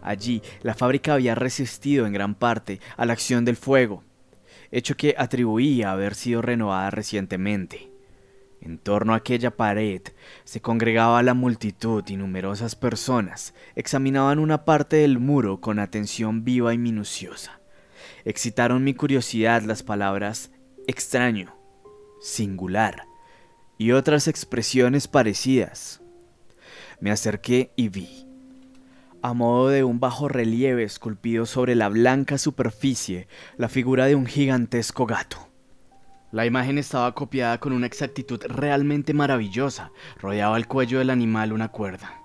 Allí 0.02 0.42
la 0.64 0.74
fábrica 0.74 1.14
había 1.14 1.36
resistido 1.36 2.08
en 2.08 2.14
gran 2.14 2.34
parte 2.34 2.80
a 2.98 3.06
la 3.06 3.14
acción 3.14 3.46
del 3.46 3.58
fuego, 3.58 4.04
hecho 4.72 4.98
que 4.98 5.14
atribuía 5.20 5.92
haber 5.92 6.16
sido 6.16 6.42
renovada 6.42 6.90
recientemente. 6.90 7.92
En 8.60 8.80
torno 8.80 9.14
a 9.14 9.18
aquella 9.18 9.56
pared 9.56 10.02
se 10.46 10.62
congregaba 10.62 11.22
la 11.22 11.36
multitud 11.36 12.04
y 12.08 12.18
numerosas 12.18 12.76
personas 12.76 13.54
examinaban 13.76 14.40
una 14.40 14.66
parte 14.66 14.96
del 14.96 15.20
muro 15.20 15.62
con 15.62 15.78
atención 15.78 16.44
viva 16.44 16.74
y 16.74 16.80
minuciosa 16.80 17.60
excitaron 18.26 18.84
mi 18.84 18.94
curiosidad 18.94 19.62
las 19.62 19.84
palabras 19.84 20.52
extraño, 20.88 21.56
singular 22.20 23.08
y 23.78 23.92
otras 23.92 24.28
expresiones 24.28 25.08
parecidas. 25.08 26.02
Me 27.00 27.12
acerqué 27.12 27.72
y 27.76 27.90
vi, 27.90 28.28
a 29.22 29.34
modo 29.34 29.70
de 29.70 29.84
un 29.84 30.00
bajo 30.00 30.28
relieve 30.28 30.84
esculpido 30.84 31.46
sobre 31.46 31.76
la 31.76 31.90
blanca 31.90 32.38
superficie, 32.38 33.28
la 33.58 33.70
figura 33.70 34.06
de 34.06 34.16
un 34.16 34.26
gigantesco 34.26 35.06
gato. 35.06 35.50
La 36.32 36.46
imagen 36.46 36.78
estaba 36.78 37.14
copiada 37.16 37.60
con 37.60 37.72
una 37.72 37.88
exactitud 37.88 38.42
realmente 38.48 39.14
maravillosa. 39.14 39.92
Rodeaba 40.20 40.58
el 40.58 40.68
cuello 40.68 41.00
del 41.00 41.10
animal 41.10 41.54
una 41.54 41.70
cuerda. 41.70 42.22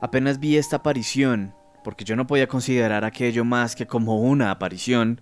Apenas 0.00 0.40
vi 0.40 0.56
esta 0.56 0.76
aparición, 0.76 1.54
porque 1.84 2.04
yo 2.04 2.16
no 2.16 2.26
podía 2.26 2.48
considerar 2.48 3.04
aquello 3.04 3.44
más 3.44 3.76
que 3.76 3.86
como 3.86 4.20
una 4.20 4.50
aparición, 4.50 5.20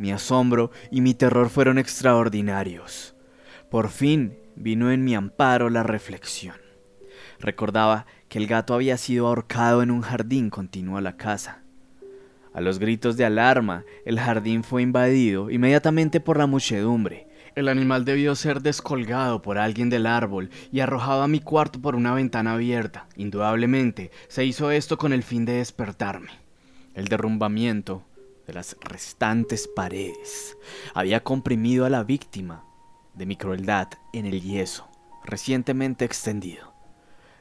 mi 0.00 0.12
asombro 0.12 0.70
y 0.90 1.02
mi 1.02 1.12
terror 1.12 1.50
fueron 1.50 1.76
extraordinarios. 1.76 3.14
Por 3.70 3.90
fin 3.90 4.38
vino 4.56 4.90
en 4.90 5.04
mi 5.04 5.14
amparo 5.14 5.68
la 5.68 5.82
reflexión. 5.82 6.56
Recordaba 7.38 8.06
que 8.30 8.38
el 8.38 8.46
gato 8.46 8.72
había 8.72 8.96
sido 8.96 9.26
ahorcado 9.26 9.82
en 9.82 9.90
un 9.90 10.00
jardín 10.00 10.48
continuo 10.48 10.96
a 10.96 11.02
la 11.02 11.18
casa. 11.18 11.64
A 12.54 12.62
los 12.62 12.78
gritos 12.78 13.18
de 13.18 13.26
alarma, 13.26 13.84
el 14.06 14.18
jardín 14.18 14.64
fue 14.64 14.80
invadido 14.80 15.50
inmediatamente 15.50 16.18
por 16.18 16.38
la 16.38 16.46
muchedumbre. 16.46 17.28
El 17.54 17.68
animal 17.68 18.06
debió 18.06 18.34
ser 18.34 18.62
descolgado 18.62 19.42
por 19.42 19.58
alguien 19.58 19.90
del 19.90 20.06
árbol 20.06 20.48
y 20.72 20.80
arrojado 20.80 21.22
a 21.22 21.28
mi 21.28 21.40
cuarto 21.40 21.78
por 21.78 21.94
una 21.94 22.14
ventana 22.14 22.54
abierta. 22.54 23.06
Indudablemente, 23.16 24.10
se 24.28 24.46
hizo 24.46 24.70
esto 24.70 24.96
con 24.96 25.12
el 25.12 25.22
fin 25.22 25.44
de 25.44 25.54
despertarme. 25.54 26.30
El 26.94 27.08
derrumbamiento 27.08 28.06
las 28.52 28.76
restantes 28.80 29.68
paredes. 29.68 30.56
Había 30.94 31.22
comprimido 31.22 31.84
a 31.84 31.90
la 31.90 32.04
víctima 32.04 32.64
de 33.14 33.26
mi 33.26 33.36
crueldad 33.36 33.88
en 34.12 34.26
el 34.26 34.40
yeso, 34.40 34.88
recientemente 35.24 36.04
extendido. 36.04 36.74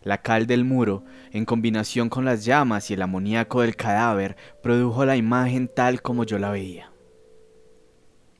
La 0.01 0.21
cal 0.21 0.47
del 0.47 0.63
muro, 0.63 1.03
en 1.31 1.45
combinación 1.45 2.09
con 2.09 2.23
las 2.25 2.45
llamas 2.45 2.89
y 2.89 2.93
el 2.93 3.01
amoníaco 3.01 3.61
del 3.61 3.75
cadáver, 3.75 4.37
produjo 4.63 5.05
la 5.05 5.17
imagen 5.17 5.69
tal 5.73 6.01
como 6.01 6.23
yo 6.23 6.39
la 6.39 6.51
veía. 6.51 6.91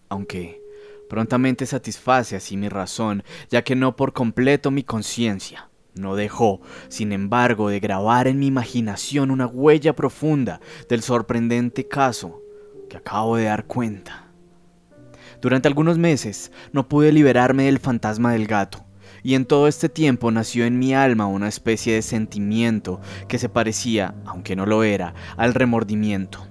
Aunque 0.08 0.62
prontamente 1.10 1.66
satisface 1.66 2.36
así 2.36 2.56
mi 2.56 2.70
razón, 2.70 3.24
ya 3.50 3.64
que 3.64 3.76
no 3.76 3.96
por 3.96 4.14
completo 4.14 4.72
mi 4.72 4.84
conciencia. 4.84 5.70
No 5.96 6.16
dejó, 6.16 6.62
sin 6.88 7.12
embargo, 7.12 7.70
de 7.70 7.80
grabar 7.80 8.28
en 8.28 8.40
mi 8.40 8.48
imaginación 8.48 9.32
una 9.32 9.48
huella 9.48 9.96
profunda 9.96 10.62
del 10.88 11.02
sorprendente 11.02 11.88
caso 11.88 12.42
que 12.90 12.98
acabo 12.98 13.38
de 13.38 13.46
dar 13.46 13.66
cuenta. 13.66 14.26
Durante 15.42 15.70
algunos 15.70 15.98
meses 15.98 16.52
no 16.74 16.90
pude 16.90 17.14
liberarme 17.14 17.64
del 17.64 17.80
fantasma 17.80 18.34
del 18.34 18.48
gato, 18.48 18.86
y 19.24 19.36
en 19.36 19.46
todo 19.46 19.68
este 19.68 19.90
tiempo 19.90 20.32
nació 20.32 20.66
en 20.66 20.80
mi 20.80 20.94
alma 20.94 21.28
una 21.28 21.48
especie 21.48 21.94
de 21.94 22.02
sentimiento 22.02 23.00
que 23.28 23.40
se 23.40 23.50
parecía, 23.50 24.16
aunque 24.26 24.56
no 24.56 24.66
lo 24.66 24.84
era, 24.84 25.14
al 25.38 25.54
remordimiento. 25.54 26.48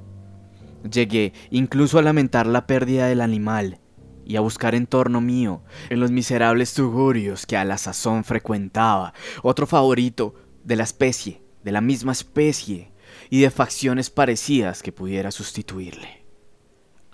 Llegué 0.91 1.33
incluso 1.51 1.99
a 1.99 2.03
lamentar 2.03 2.47
la 2.47 2.67
pérdida 2.67 3.07
del 3.07 3.21
animal 3.21 3.81
y 4.25 4.37
a 4.37 4.41
buscar 4.41 4.75
en 4.75 4.87
torno 4.87 5.21
mío, 5.21 5.63
en 5.91 6.01
los 6.01 6.11
miserables 6.11 6.75
tugurios 6.75 7.47
que 7.47 7.57
a 7.57 7.65
la 7.65 7.79
sazón 7.79 8.25
frecuentaba, 8.25 9.13
otro 9.43 9.67
favorito 9.67 10.35
de 10.65 10.77
la 10.77 10.85
especie, 10.85 11.43
de 11.65 11.73
la 11.73 11.81
misma 11.81 12.13
especie, 12.13 12.93
y 13.31 13.41
de 13.41 13.51
facciones 13.51 14.11
parecidas 14.11 14.83
que 14.83 14.93
pudiera 14.93 15.31
sustituirle. 15.31 16.18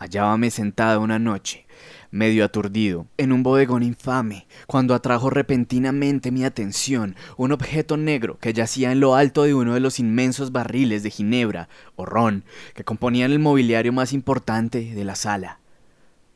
Hallábame 0.05 0.51
sentado 0.51 1.01
una 1.01 1.19
noche, 1.19 1.65
medio 2.11 2.45
aturdido, 2.45 3.07
en 3.17 3.33
un 3.33 3.43
bodegón 3.43 3.83
infame, 3.83 4.47
cuando 4.67 4.95
atrajo 4.95 5.31
repentinamente 5.31 6.31
mi 6.31 6.45
atención 6.45 7.17
un 7.39 7.53
objeto 7.53 7.97
negro 7.97 8.39
que 8.39 8.53
yacía 8.53 8.93
en 8.93 9.01
lo 9.01 9.15
alto 9.15 9.45
de 9.45 9.55
uno 9.55 9.73
de 9.73 9.81
los 9.81 9.99
inmensos 9.99 10.53
barriles 10.53 11.03
de 11.05 11.11
ginebra 11.11 11.71
o 11.97 12.05
ron 12.05 12.45
que 12.75 12.85
componían 12.85 13.33
el 13.33 13.39
mobiliario 13.39 13.95
más 13.95 14.13
importante 14.13 14.95
de 14.95 15.05
la 15.05 15.15
sala. 15.15 15.61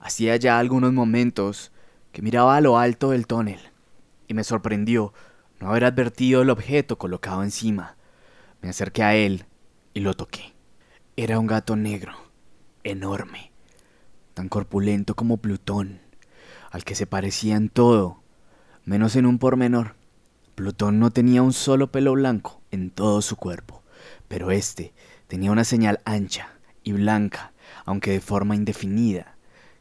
Hacía 0.00 0.34
ya 0.36 0.58
algunos 0.58 0.94
momentos 0.94 1.70
que 2.12 2.22
miraba 2.22 2.56
a 2.56 2.62
lo 2.62 2.78
alto 2.78 3.10
del 3.10 3.26
tonel, 3.26 3.60
y 4.28 4.32
me 4.32 4.44
sorprendió 4.44 5.12
no 5.60 5.68
haber 5.68 5.84
advertido 5.84 6.40
el 6.40 6.48
objeto 6.48 6.96
colocado 6.96 7.44
encima. 7.44 7.96
Me 8.62 8.70
acerqué 8.70 9.02
a 9.02 9.14
él 9.14 9.44
y 9.92 10.00
lo 10.00 10.14
toqué. 10.14 10.54
Era 11.18 11.38
un 11.38 11.46
gato 11.46 11.76
negro, 11.76 12.14
enorme, 12.82 13.47
tan 14.38 14.48
corpulento 14.48 15.16
como 15.16 15.38
Plutón, 15.38 15.98
al 16.70 16.84
que 16.84 16.94
se 16.94 17.08
parecía 17.08 17.56
en 17.56 17.68
todo, 17.68 18.22
menos 18.84 19.16
en 19.16 19.26
un 19.26 19.40
pormenor. 19.40 19.96
Plutón 20.54 21.00
no 21.00 21.10
tenía 21.10 21.42
un 21.42 21.52
solo 21.52 21.90
pelo 21.90 22.12
blanco 22.12 22.62
en 22.70 22.90
todo 22.90 23.20
su 23.20 23.34
cuerpo, 23.34 23.82
pero 24.28 24.52
este 24.52 24.94
tenía 25.26 25.50
una 25.50 25.64
señal 25.64 25.98
ancha 26.04 26.50
y 26.84 26.92
blanca, 26.92 27.50
aunque 27.84 28.12
de 28.12 28.20
forma 28.20 28.54
indefinida, 28.54 29.34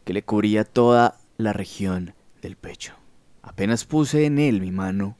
que 0.06 0.14
le 0.14 0.24
cubría 0.24 0.64
toda 0.64 1.20
la 1.38 1.54
región 1.54 2.16
del 2.42 2.56
pecho. 2.56 2.96
Apenas 3.44 3.86
puse 3.86 4.26
en 4.26 4.40
él 4.40 4.60
mi 4.60 4.72
mano, 4.72 5.18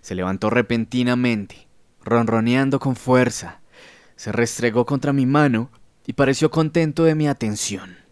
se 0.00 0.16
levantó 0.16 0.50
repentinamente, 0.50 1.68
ronroneando 2.02 2.80
con 2.80 2.96
fuerza, 2.96 3.60
se 4.16 4.32
restregó 4.32 4.84
contra 4.84 5.12
mi 5.12 5.26
mano 5.26 5.70
y 6.08 6.14
pareció 6.14 6.50
contento 6.50 7.04
de 7.04 7.14
mi 7.14 7.28
atención. 7.28 8.02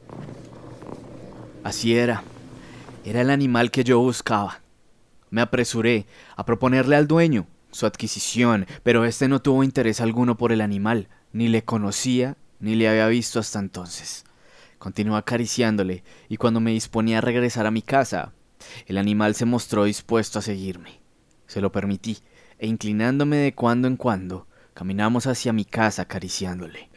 Así 1.65 1.95
era, 1.97 2.25
era 3.05 3.21
el 3.21 3.31
animal 3.31 3.71
que 3.71 3.85
yo 3.85 4.01
buscaba. 4.01 4.61
Me 5.31 5.41
apresuré 5.41 6.07
a 6.37 6.45
proponerle 6.45 6.97
al 6.97 7.07
dueño 7.07 7.47
su 7.71 7.87
adquisición, 7.87 8.67
pero 8.83 9.05
éste 9.05 9.29
no 9.29 9.41
tuvo 9.41 9.65
interés 9.65 10.01
alguno 10.01 10.37
por 10.37 10.53
el 10.53 10.61
animal, 10.61 11.09
ni 11.33 11.49
le 11.49 11.65
conocía 11.65 12.37
ni 12.61 12.75
le 12.75 12.89
había 12.89 13.09
visto 13.09 13.41
hasta 13.41 13.59
entonces. 13.59 14.25
Continuó 14.79 15.17
acariciándole, 15.17 16.05
y 16.29 16.37
cuando 16.37 16.61
me 16.61 16.73
disponía 16.73 17.19
a 17.19 17.23
regresar 17.23 17.67
a 17.67 17.71
mi 17.71 17.83
casa, 17.83 18.33
el 18.87 18.99
animal 18.99 19.35
se 19.35 19.45
mostró 19.45 19.85
dispuesto 19.85 20.39
a 20.39 20.43
seguirme. 20.43 21.01
Se 21.47 21.61
lo 21.61 21.73
permití, 21.73 22.19
e 22.59 22.67
inclinándome 22.67 23.37
de 23.37 23.55
cuando 23.55 23.89
en 23.89 23.97
cuando, 23.97 24.47
caminamos 24.75 25.27
hacia 25.27 25.53
mi 25.53 25.65
casa 25.65 26.03
acariciándole. 26.03 26.91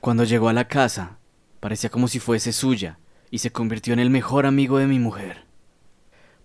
Cuando 0.00 0.24
llegó 0.24 0.48
a 0.48 0.54
la 0.54 0.68
casa, 0.68 1.18
parecía 1.60 1.90
como 1.90 2.08
si 2.08 2.18
fuese 2.18 2.52
suya, 2.52 2.99
y 3.30 3.38
se 3.38 3.52
convirtió 3.52 3.92
en 3.92 4.00
el 4.00 4.10
mejor 4.10 4.46
amigo 4.46 4.78
de 4.78 4.86
mi 4.86 4.98
mujer. 4.98 5.44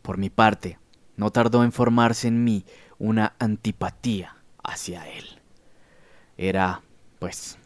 Por 0.02 0.18
mi 0.18 0.30
parte, 0.30 0.78
no 1.18 1.32
tardó 1.32 1.64
en 1.64 1.72
formarse 1.72 2.28
en 2.28 2.44
mí 2.44 2.66
una 2.98 3.36
antipatía 3.40 4.38
hacia 4.64 5.08
él. 5.10 5.26
Era, 6.38 6.82
pues, 7.20 7.58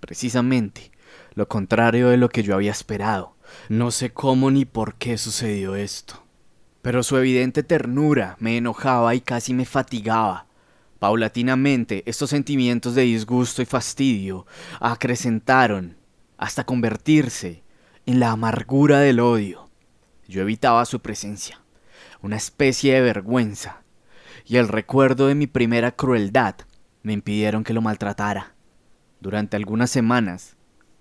precisamente 0.00 0.92
lo 1.34 1.48
contrario 1.48 2.08
de 2.08 2.16
lo 2.16 2.28
que 2.28 2.42
yo 2.42 2.54
había 2.54 2.72
esperado. 2.72 3.36
No 3.68 3.90
sé 3.90 4.10
cómo 4.12 4.50
ni 4.50 4.64
por 4.64 4.94
qué 4.96 5.18
sucedió 5.18 5.74
esto. 5.74 6.24
Pero 6.82 7.02
su 7.02 7.16
evidente 7.16 7.62
ternura 7.62 8.36
me 8.38 8.56
enojaba 8.56 9.14
y 9.14 9.20
casi 9.20 9.54
me 9.54 9.64
fatigaba. 9.64 10.46
Paulatinamente, 10.98 12.02
estos 12.06 12.30
sentimientos 12.30 12.94
de 12.94 13.02
disgusto 13.02 13.62
y 13.62 13.66
fastidio 13.66 14.46
acrecentaron 14.80 15.96
hasta 16.36 16.64
convertirse 16.64 17.62
en 18.08 18.20
la 18.20 18.30
amargura 18.30 19.00
del 19.00 19.20
odio. 19.20 19.68
Yo 20.26 20.40
evitaba 20.40 20.86
su 20.86 21.00
presencia, 21.00 21.60
una 22.22 22.36
especie 22.36 22.94
de 22.94 23.02
vergüenza, 23.02 23.82
y 24.46 24.56
el 24.56 24.68
recuerdo 24.68 25.26
de 25.26 25.34
mi 25.34 25.46
primera 25.46 25.92
crueldad 25.92 26.54
me 27.02 27.12
impidieron 27.12 27.64
que 27.64 27.74
lo 27.74 27.82
maltratara. 27.82 28.54
Durante 29.20 29.56
algunas 29.56 29.90
semanas 29.90 30.56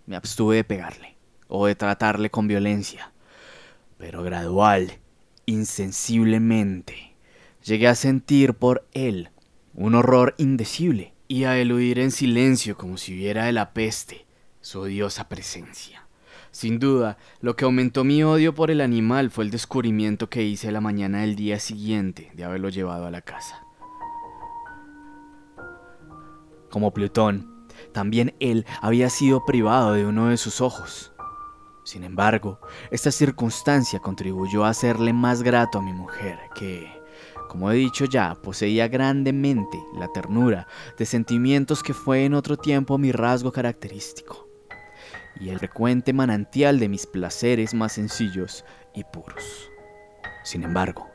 me 0.05 0.17
abstuve 0.17 0.57
de 0.57 0.63
pegarle 0.65 1.15
o 1.47 1.67
de 1.67 1.75
tratarle 1.75 2.29
con 2.29 2.49
violencia, 2.49 3.13
pero 3.97 4.21
gradual, 4.21 4.99
insensiblemente, 5.45 7.15
llegué 7.63 7.87
a 7.87 7.95
sentir 7.95 8.53
por 8.53 8.85
él 8.91 9.29
un 9.73 9.95
horror 9.95 10.35
indecible 10.37 11.13
y 11.29 11.45
a 11.45 11.57
eludir 11.57 11.99
en 11.99 12.11
silencio 12.11 12.75
como 12.75 12.97
si 12.97 13.13
hubiera 13.13 13.45
de 13.45 13.53
la 13.53 13.71
peste 13.71 14.25
su 14.59 14.81
odiosa 14.81 15.29
presencia. 15.29 16.06
Sin 16.57 16.79
duda, 16.79 17.19
lo 17.39 17.55
que 17.55 17.65
aumentó 17.65 18.03
mi 18.03 18.23
odio 18.23 18.55
por 18.55 18.71
el 18.71 18.81
animal 18.81 19.29
fue 19.29 19.43
el 19.43 19.51
descubrimiento 19.51 20.27
que 20.27 20.41
hice 20.41 20.71
la 20.71 20.81
mañana 20.81 21.21
del 21.21 21.35
día 21.35 21.59
siguiente 21.59 22.31
de 22.33 22.43
haberlo 22.45 22.69
llevado 22.69 23.05
a 23.05 23.11
la 23.11 23.21
casa. 23.21 23.63
Como 26.71 26.91
Plutón, 26.95 27.67
también 27.91 28.33
él 28.39 28.65
había 28.81 29.11
sido 29.11 29.45
privado 29.45 29.93
de 29.93 30.07
uno 30.07 30.29
de 30.29 30.37
sus 30.37 30.59
ojos. 30.59 31.13
Sin 31.83 32.03
embargo, 32.03 32.59
esta 32.89 33.11
circunstancia 33.11 33.99
contribuyó 33.99 34.65
a 34.65 34.69
hacerle 34.69 35.13
más 35.13 35.43
grato 35.43 35.77
a 35.77 35.83
mi 35.83 35.93
mujer, 35.93 36.39
que, 36.55 36.91
como 37.49 37.69
he 37.69 37.75
dicho 37.75 38.05
ya, 38.05 38.33
poseía 38.33 38.87
grandemente 38.87 39.77
la 39.93 40.11
ternura 40.11 40.67
de 40.97 41.05
sentimientos 41.05 41.83
que 41.83 41.93
fue 41.93 42.25
en 42.25 42.33
otro 42.33 42.57
tiempo 42.57 42.97
mi 42.97 43.11
rasgo 43.11 43.51
característico, 43.51 44.46
y 45.39 45.49
el 45.49 45.59
frecuente 45.59 46.13
manantial 46.13 46.79
de 46.79 46.89
mis 46.89 47.05
placeres 47.05 47.73
más 47.73 47.93
sencillos 47.93 48.65
y 48.93 49.03
puros. 49.03 49.69
Sin 50.43 50.63
embargo, 50.63 51.09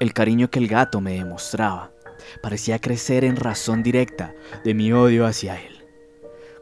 el 0.00 0.12
cariño 0.12 0.50
que 0.50 0.58
el 0.58 0.68
gato 0.68 1.00
me 1.00 1.14
demostraba 1.14 1.90
parecía 2.42 2.80
crecer 2.80 3.24
en 3.24 3.36
razón 3.36 3.82
directa 3.82 4.34
de 4.64 4.74
mi 4.74 4.92
odio 4.92 5.26
hacia 5.26 5.60
él 5.60 5.78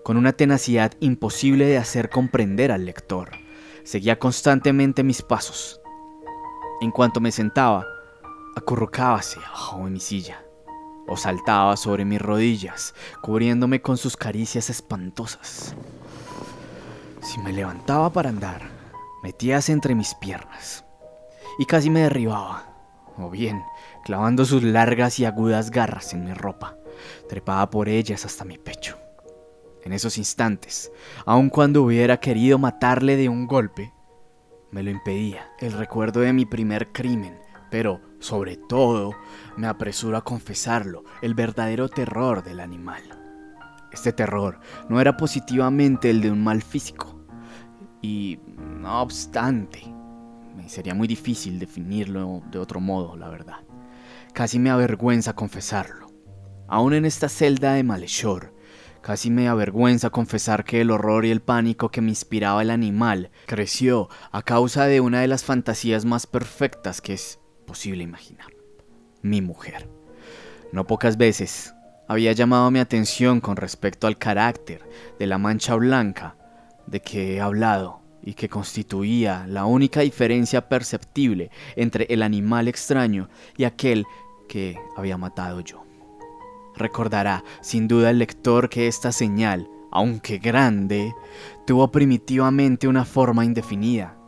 con 0.07 0.17
una 0.17 0.33
tenacidad 0.33 0.93
imposible 1.01 1.67
de 1.67 1.79
hacer 1.79 2.11
comprender 2.11 2.71
al 2.71 2.85
lector. 2.85 3.31
Seguía 3.83 4.21
constantemente 4.21 5.03
mis 5.03 5.21
pasos. 5.21 5.81
En 6.81 6.93
cuanto 6.93 7.21
me 7.21 7.33
sentaba, 7.33 7.85
acurrucábase 8.55 9.41
abajo 9.41 9.83
de 9.83 9.91
mi 9.91 9.99
silla 9.99 10.45
o 11.09 11.17
saltaba 11.17 11.77
sobre 11.77 12.05
mis 12.05 12.23
rodillas, 12.23 12.95
cubriéndome 13.21 13.83
con 13.83 13.97
sus 13.97 14.17
caricias 14.17 14.71
espantosas. 14.71 15.75
Si 17.27 17.41
me 17.41 17.53
levantaba 17.53 18.13
para 18.13 18.29
andar, 18.29 18.63
metíase 19.25 19.73
entre 19.73 19.97
mis 19.97 20.15
piernas. 20.15 20.85
Y 21.59 21.67
casi 21.67 21.91
me 21.91 22.03
derribaba, 22.03 22.73
o 23.19 23.29
bien 23.31 23.65
clavando 24.05 24.45
sus 24.45 24.63
largas 24.63 25.19
y 25.19 25.25
agudas 25.25 25.73
garras 25.73 26.13
en 26.13 26.25
mi 26.25 26.33
ropa, 26.33 26.77
trepaba 27.29 27.69
por 27.69 27.89
ellas 27.89 28.25
hasta 28.25 28.45
mi 28.45 28.59
pecho. 28.59 28.97
En 29.83 29.93
esos 29.93 30.19
instantes, 30.19 30.93
aun 31.25 31.51
cuando 31.51 31.83
hubiera 31.83 32.19
querido 32.19 32.61
matarle 32.61 33.17
de 33.17 33.29
un 33.29 33.49
golpe, 33.49 33.93
me 34.71 34.85
lo 34.85 34.91
impedía. 34.91 35.51
El 35.59 35.73
recuerdo 35.73 36.21
de 36.21 36.33
mi 36.33 36.47
primer 36.47 36.93
crimen, 36.93 37.41
pero, 37.73 38.01
sobre 38.21 38.57
todo, 38.57 39.17
me 39.57 39.67
apresuro 39.67 40.17
a 40.17 40.23
confesarlo, 40.23 41.03
el 41.23 41.35
verdadero 41.35 41.89
terror 41.89 42.45
del 42.45 42.61
animal. 42.61 43.03
Este 43.91 44.13
terror 44.13 44.61
no 44.89 45.01
era 45.01 45.17
positivamente 45.17 46.11
el 46.11 46.21
de 46.21 46.31
un 46.31 46.45
mal 46.45 46.63
físico, 46.63 47.16
y, 48.03 48.39
no 48.57 49.03
obstante, 49.03 49.83
me 50.55 50.69
sería 50.69 50.95
muy 50.95 51.09
difícil 51.09 51.59
definirlo 51.59 52.43
de 52.51 52.59
otro 52.59 52.81
modo, 52.81 53.17
la 53.17 53.29
verdad. 53.29 53.61
Casi 54.33 54.59
me 54.59 54.71
avergüenza 54.71 55.35
confesarlo. 55.35 56.07
Aún 56.69 56.95
en 56.95 57.05
esta 57.05 57.29
celda 57.29 57.75
de 57.75 57.85
malhechor, 57.85 58.57
Casi 59.07 59.31
me 59.31 59.47
avergüenza 59.47 60.11
confesar 60.11 60.65
que 60.65 60.81
el 60.81 60.91
horror 60.91 61.25
y 61.25 61.31
el 61.31 61.41
pánico 61.41 61.91
que 61.91 62.01
me 62.01 62.09
inspiraba 62.09 62.61
el 62.63 62.71
animal 62.71 63.31
creció 63.47 64.09
a 64.33 64.43
causa 64.43 64.87
de 64.87 65.01
una 65.01 65.21
de 65.21 65.29
las 65.29 65.45
fantasías 65.45 66.05
más 66.05 66.27
perfectas 66.27 67.01
que 67.01 67.13
es 67.13 67.39
posible 67.69 68.03
imaginar. 68.03 68.49
Mi 69.23 69.43
mujer. 69.43 69.89
No 70.73 70.89
pocas 70.89 71.19
veces 71.19 71.73
había 72.09 72.33
llamado 72.33 72.69
mi 72.73 72.81
atención 72.81 73.41
con 73.41 73.57
respecto 73.57 74.09
al 74.09 74.19
carácter 74.19 74.83
de 75.21 75.29
la 75.29 75.39
mancha 75.39 75.77
blanca 75.77 76.36
de 76.87 77.01
que 77.01 77.37
he 77.37 77.41
hablado 77.41 78.01
y 78.23 78.35
que 78.35 78.49
constituía 78.49 79.47
la 79.49 79.67
única 79.67 80.01
diferencia 80.01 80.69
perceptible 80.69 81.51
entre 81.77 82.07
el 82.11 82.23
animal 82.23 82.69
extraño 82.69 83.29
y 83.57 83.65
aquel 83.65 84.05
que 84.49 84.79
había 84.97 85.17
matado 85.17 85.61
yo. 85.61 85.85
Recordará 86.75 87.45
sin 87.61 87.89
duda 87.89 88.11
el 88.11 88.19
lector 88.19 88.69
que 88.69 88.89
esta 88.89 89.13
señal, 89.13 89.69
aunque 89.91 90.39
grande, 90.39 91.15
tuvo 91.67 91.91
primitivamente 91.91 92.89
una 92.89 93.05
forma 93.05 93.45
indefinida, 93.45 94.19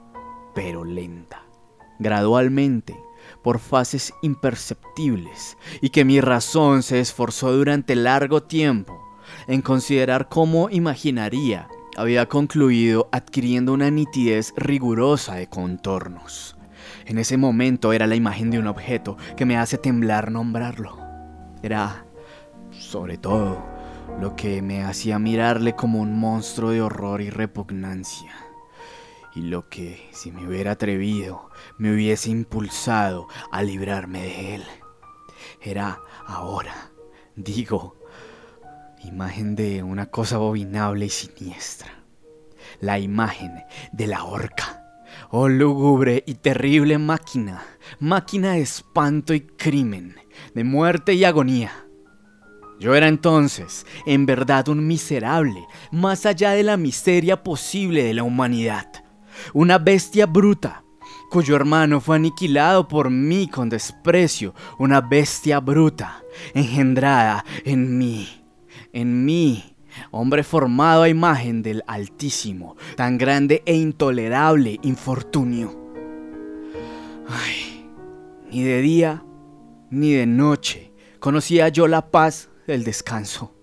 pero 0.54 0.84
lenta, 0.84 1.42
gradualmente, 1.98 2.96
por 3.42 3.58
fases 3.58 4.14
imperceptibles, 4.22 5.58
y 5.82 5.90
que 5.90 6.04
mi 6.04 6.20
razón 6.20 6.82
se 6.82 7.00
esforzó 7.00 7.52
durante 7.52 7.96
largo 7.96 8.42
tiempo 8.42 8.98
en 9.46 9.60
considerar 9.60 10.28
cómo 10.28 10.70
imaginaría 10.70 11.68
había 11.98 12.28
concluido 12.28 13.08
adquiriendo 13.10 13.72
una 13.72 13.90
nitidez 13.90 14.54
rigurosa 14.56 15.34
de 15.34 15.48
contornos. 15.48 16.56
En 17.06 17.18
ese 17.18 17.36
momento 17.36 17.92
era 17.92 18.06
la 18.06 18.14
imagen 18.14 18.52
de 18.52 18.60
un 18.60 18.68
objeto 18.68 19.16
que 19.36 19.44
me 19.44 19.56
hace 19.56 19.78
temblar 19.78 20.30
nombrarlo. 20.30 20.96
Era, 21.60 22.06
sobre 22.70 23.18
todo, 23.18 23.66
lo 24.20 24.36
que 24.36 24.62
me 24.62 24.84
hacía 24.84 25.18
mirarle 25.18 25.74
como 25.74 26.00
un 26.00 26.16
monstruo 26.16 26.70
de 26.70 26.82
horror 26.82 27.20
y 27.20 27.30
repugnancia. 27.30 28.32
Y 29.34 29.40
lo 29.40 29.68
que, 29.68 30.08
si 30.12 30.30
me 30.30 30.46
hubiera 30.46 30.72
atrevido, 30.72 31.50
me 31.78 31.92
hubiese 31.92 32.30
impulsado 32.30 33.26
a 33.50 33.64
librarme 33.64 34.22
de 34.22 34.54
él. 34.54 34.64
Era 35.60 35.98
ahora, 36.26 36.92
digo, 37.34 37.97
imagen 39.08 39.56
de 39.56 39.82
una 39.82 40.06
cosa 40.06 40.36
abominable 40.36 41.06
y 41.06 41.10
siniestra. 41.10 41.90
La 42.80 42.98
imagen 42.98 43.64
de 43.92 44.06
la 44.06 44.24
horca. 44.24 44.84
Oh 45.30 45.48
lúgubre 45.48 46.22
y 46.26 46.34
terrible 46.34 46.98
máquina, 46.98 47.62
máquina 47.98 48.52
de 48.52 48.60
espanto 48.60 49.34
y 49.34 49.40
crimen, 49.40 50.14
de 50.54 50.64
muerte 50.64 51.14
y 51.14 51.24
agonía. 51.24 51.72
Yo 52.78 52.94
era 52.94 53.08
entonces, 53.08 53.84
en 54.06 54.24
verdad, 54.24 54.68
un 54.68 54.86
miserable, 54.86 55.66
más 55.90 56.26
allá 56.26 56.52
de 56.52 56.62
la 56.62 56.76
miseria 56.76 57.42
posible 57.42 58.04
de 58.04 58.14
la 58.14 58.22
humanidad. 58.22 58.86
Una 59.52 59.78
bestia 59.78 60.26
bruta, 60.26 60.84
cuyo 61.30 61.56
hermano 61.56 62.00
fue 62.00 62.16
aniquilado 62.16 62.86
por 62.86 63.10
mí 63.10 63.48
con 63.48 63.68
desprecio. 63.68 64.54
Una 64.78 65.00
bestia 65.00 65.60
bruta, 65.60 66.22
engendrada 66.54 67.44
en 67.64 67.98
mí, 67.98 68.28
en 68.92 69.24
mí, 69.24 69.76
hombre 70.10 70.42
formado 70.42 71.02
a 71.02 71.08
imagen 71.08 71.62
del 71.62 71.82
Altísimo, 71.86 72.76
tan 72.96 73.18
grande 73.18 73.62
e 73.66 73.76
intolerable 73.76 74.78
infortunio. 74.82 75.76
Ay, 77.28 77.86
ni 78.50 78.62
de 78.62 78.80
día 78.80 79.24
ni 79.90 80.12
de 80.12 80.26
noche 80.26 80.92
conocía 81.18 81.68
yo 81.68 81.88
la 81.88 82.10
paz 82.10 82.50
del 82.66 82.84
descanso. 82.84 83.54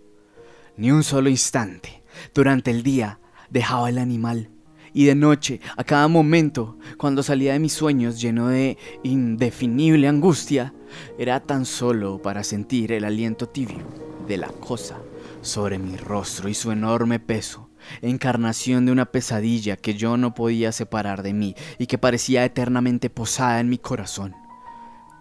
Ni 0.77 0.91
un 0.91 1.03
solo 1.03 1.29
instante 1.29 2.03
durante 2.33 2.71
el 2.71 2.83
día 2.83 3.19
dejaba 3.49 3.89
el 3.89 3.97
animal 3.97 4.49
y 4.95 5.03
de 5.03 5.15
noche, 5.15 5.59
a 5.75 5.83
cada 5.83 6.07
momento, 6.07 6.77
cuando 6.97 7.21
salía 7.21 7.51
de 7.51 7.59
mis 7.59 7.73
sueños 7.73 8.21
lleno 8.21 8.47
de 8.47 8.77
indefinible 9.03 10.07
angustia, 10.07 10.73
era 11.19 11.41
tan 11.41 11.65
solo 11.65 12.21
para 12.21 12.45
sentir 12.45 12.93
el 12.93 13.03
aliento 13.03 13.49
tibio 13.49 13.83
de 14.25 14.37
la 14.37 14.47
cosa 14.47 14.97
sobre 15.45 15.77
mi 15.79 15.95
rostro 15.95 16.49
y 16.49 16.53
su 16.53 16.71
enorme 16.71 17.19
peso, 17.19 17.69
encarnación 18.01 18.85
de 18.85 18.91
una 18.91 19.05
pesadilla 19.05 19.77
que 19.77 19.93
yo 19.93 20.17
no 20.17 20.33
podía 20.33 20.71
separar 20.71 21.23
de 21.23 21.33
mí 21.33 21.55
y 21.77 21.87
que 21.87 21.97
parecía 21.97 22.43
eternamente 22.43 23.09
posada 23.09 23.59
en 23.59 23.69
mi 23.69 23.77
corazón. 23.77 24.35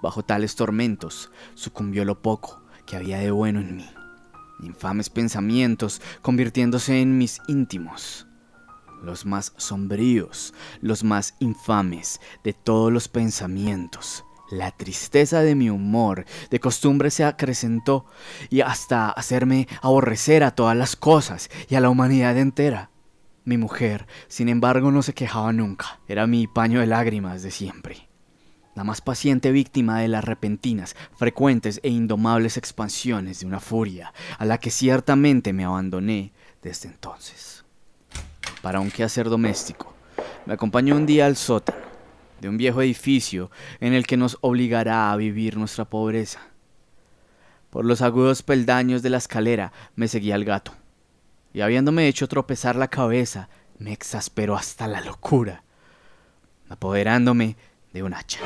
Bajo 0.03 0.25
tales 0.25 0.57
tormentos 0.57 1.31
sucumbió 1.55 2.05
lo 2.05 2.23
poco 2.23 2.63
que 2.87 2.97
había 2.97 3.19
de 3.19 3.31
bueno 3.31 3.61
en 3.61 3.77
mí, 3.77 3.89
infames 4.61 5.11
pensamientos 5.11 6.01
convirtiéndose 6.23 7.01
en 7.01 7.17
mis 7.19 7.41
íntimos, 7.47 8.27
los 9.03 9.27
más 9.27 9.53
sombríos, 9.57 10.55
los 10.81 11.05
más 11.05 11.35
infames 11.41 12.21
de 12.43 12.53
todos 12.53 12.93
los 12.93 13.09
pensamientos 13.09 14.25
la 14.51 14.71
tristeza 14.71 15.41
de 15.41 15.55
mi 15.55 15.71
humor 15.71 16.25
de 16.51 16.61
costumbre 16.61 17.11
se 17.11 17.25
acrecentó 17.25 18.07
y 18.51 18.61
hasta 18.61 19.11
hacerme 19.11 19.69
aborrecer 19.83 20.45
a 20.45 20.53
todas 20.53 20.77
las 20.77 20.97
cosas 20.97 21.51
y 21.69 21.75
a 21.75 21.81
la 21.81 21.91
humanidad 21.91 22.37
entera. 22.39 22.91
Mi 23.45 23.59
mujer, 23.59 24.07
sin 24.29 24.49
embargo, 24.49 24.91
no 24.91 25.03
se 25.03 25.13
quejaba 25.13 25.53
nunca. 25.53 26.01
Era 26.09 26.27
mi 26.27 26.47
paño 26.47 26.81
de 26.81 26.87
lágrimas 26.87 27.43
de 27.43 27.51
siempre. 27.51 28.09
La 28.75 28.85
más 28.85 29.01
paciente 29.01 29.53
víctima 29.53 30.01
de 30.01 30.09
las 30.09 30.25
repentinas, 30.25 30.97
frecuentes 31.17 31.79
e 31.83 31.91
indomables 31.91 32.57
expansiones 32.57 33.41
de 33.41 33.47
una 33.47 33.61
furia 33.61 34.13
a 34.39 34.45
la 34.45 34.59
que 34.59 34.71
ciertamente 34.71 35.53
me 35.53 35.65
abandoné 35.65 36.33
desde 36.63 36.89
entonces. 36.89 37.65
Para 38.63 38.81
un 38.81 38.91
quehacer 38.91 39.29
doméstico, 39.29 39.95
me 40.47 40.55
acompañó 40.55 40.97
un 40.97 41.07
día 41.07 41.27
al 41.27 41.37
sótano 41.37 41.94
de 42.41 42.49
un 42.49 42.57
viejo 42.57 42.83
edificio 42.83 43.51
en 43.81 43.93
el 43.93 44.07
que 44.07 44.17
nos 44.17 44.39
obligará 44.41 45.13
a 45.13 45.17
vivir 45.17 45.57
nuestra 45.57 45.85
pobreza. 45.85 46.41
Por 47.71 47.85
los 47.85 48.03
agudos 48.03 48.43
peldaños 48.43 49.03
de 49.03 49.11
la 49.11 49.19
escalera 49.19 49.73
me 49.97 50.09
seguía 50.09 50.35
el 50.35 50.45
gato, 50.45 50.73
y 51.53 51.61
habiéndome 51.61 52.07
hecho 52.07 52.29
tropezar 52.29 52.77
la 52.77 52.89
cabeza, 52.89 53.49
me 53.79 53.93
exasperó 53.93 54.57
hasta 54.57 54.87
la 54.87 55.01
locura, 55.01 55.65
apoderándome 56.69 57.57
de 57.93 58.03
un 58.03 58.15
hacha. 58.15 58.41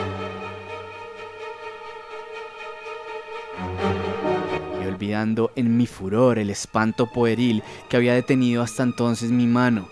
Y 4.82 4.86
olvidando 4.86 5.52
en 5.56 5.76
mi 5.76 5.86
furor 5.86 6.38
el 6.38 6.50
espanto 6.50 7.10
pueril 7.10 7.62
que 7.88 7.96
había 7.96 8.14
detenido 8.14 8.62
hasta 8.62 8.82
entonces 8.82 9.30
mi 9.30 9.46
mano, 9.46 9.88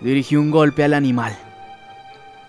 dirigí 0.00 0.36
un 0.36 0.50
golpe 0.50 0.84
al 0.84 0.94
animal 0.94 1.53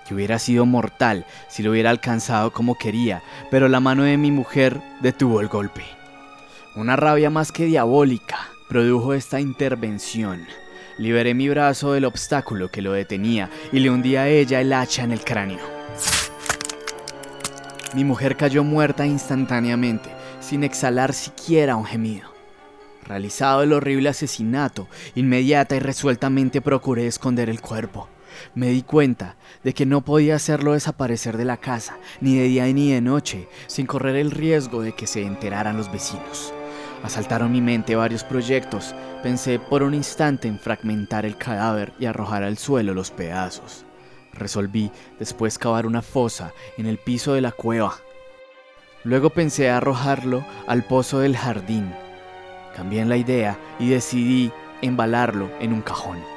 que 0.08 0.14
hubiera 0.14 0.40
sido 0.40 0.66
mortal 0.66 1.26
si 1.50 1.64
lo 1.64 1.72
hubiera 1.72 1.90
alcanzado 1.90 2.52
como 2.52 2.78
quería, 2.78 3.22
pero 3.52 3.68
la 3.68 3.80
mano 3.80 4.04
de 4.04 4.18
mi 4.18 4.32
mujer 4.32 4.82
detuvo 5.02 5.42
el 5.42 5.48
golpe. 5.48 5.84
Una 6.76 6.96
rabia 6.96 7.30
más 7.30 7.52
que 7.52 7.66
diabólica 7.66 8.38
produjo 8.68 9.14
esta 9.14 9.40
intervención. 9.40 10.46
Liberé 10.98 11.34
mi 11.34 11.50
brazo 11.50 11.94
del 11.94 12.06
obstáculo 12.06 12.70
que 12.70 12.82
lo 12.82 12.94
detenía 12.94 13.50
y 13.72 13.80
le 13.80 13.90
hundí 13.90 14.16
a 14.16 14.28
ella 14.28 14.62
el 14.62 14.74
hacha 14.74 15.04
en 15.04 15.12
el 15.12 15.22
cráneo. 15.22 15.60
Mi 17.94 18.04
mujer 18.04 18.36
cayó 18.36 18.64
muerta 18.64 19.06
instantáneamente, 19.06 20.10
sin 20.42 20.64
exhalar 20.64 21.14
siquiera 21.14 21.76
un 21.78 21.86
gemido. 21.86 22.30
Realizado 23.06 23.64
el 23.64 23.72
horrible 23.72 24.10
asesinato, 24.10 24.88
inmediata 25.16 25.76
y 25.76 25.80
resueltamente 25.80 26.60
procuré 26.62 27.08
esconder 27.08 27.50
el 27.50 27.62
cuerpo. 27.62 28.10
Me 28.54 28.68
di 28.70 28.82
cuenta 28.82 29.36
de 29.64 29.74
que 29.74 29.86
no 29.86 30.02
podía 30.02 30.36
hacerlo 30.36 30.74
desaparecer 30.74 31.38
de 31.38 31.46
la 31.46 31.58
casa, 31.58 31.98
ni 32.22 32.36
de 32.38 32.44
día 32.44 32.66
ni 32.66 32.92
de 32.92 33.02
noche, 33.02 33.48
sin 33.68 33.86
correr 33.86 34.16
el 34.16 34.32
riesgo 34.32 34.82
de 34.82 34.94
que 34.94 35.08
se 35.08 35.24
enteraran 35.24 35.78
los 35.78 35.92
vecinos. 35.92 36.54
Asaltaron 37.04 37.52
mi 37.52 37.62
mente 37.62 37.96
varios 37.96 38.24
proyectos. 38.24 38.96
Pensé 39.22 39.60
por 39.60 39.84
un 39.84 39.94
instante 39.94 40.48
en 40.48 40.60
fragmentar 40.60 41.26
el 41.26 41.38
cadáver 41.38 41.94
y 42.00 42.06
arrojar 42.06 42.44
al 42.44 42.58
suelo 42.58 42.94
los 42.94 43.12
pedazos. 43.12 43.86
Resolví 44.34 44.92
después 45.20 45.58
cavar 45.58 45.86
una 45.86 46.02
fosa 46.02 46.52
en 46.78 46.88
el 46.88 46.98
piso 46.98 47.34
de 47.34 47.42
la 47.42 47.52
cueva. 47.52 47.96
Luego 49.04 49.30
pensé 49.30 49.70
arrojarlo 49.70 50.44
al 50.68 50.84
pozo 50.84 51.20
del 51.20 51.38
jardín. 51.38 51.94
Cambié 52.76 53.06
la 53.06 53.18
idea 53.18 53.60
y 53.80 53.90
decidí 53.90 54.52
embalarlo 54.82 55.50
en 55.60 55.74
un 55.74 55.82
cajón 55.82 56.35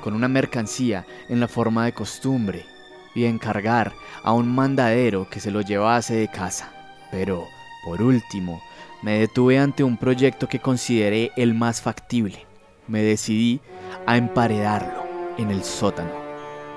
con 0.00 0.14
una 0.14 0.28
mercancía 0.28 1.06
en 1.28 1.40
la 1.40 1.48
forma 1.48 1.84
de 1.84 1.92
costumbre 1.92 2.66
y 3.14 3.24
encargar 3.24 3.92
a 4.22 4.32
un 4.32 4.48
mandadero 4.54 5.28
que 5.28 5.40
se 5.40 5.50
lo 5.50 5.60
llevase 5.60 6.14
de 6.14 6.28
casa. 6.28 6.72
Pero, 7.10 7.46
por 7.84 8.02
último, 8.02 8.62
me 9.02 9.18
detuve 9.18 9.58
ante 9.58 9.82
un 9.82 9.96
proyecto 9.96 10.48
que 10.48 10.60
consideré 10.60 11.32
el 11.36 11.54
más 11.54 11.80
factible. 11.80 12.46
Me 12.86 13.02
decidí 13.02 13.60
a 14.06 14.16
emparedarlo 14.16 15.04
en 15.38 15.50
el 15.50 15.64
sótano, 15.64 16.12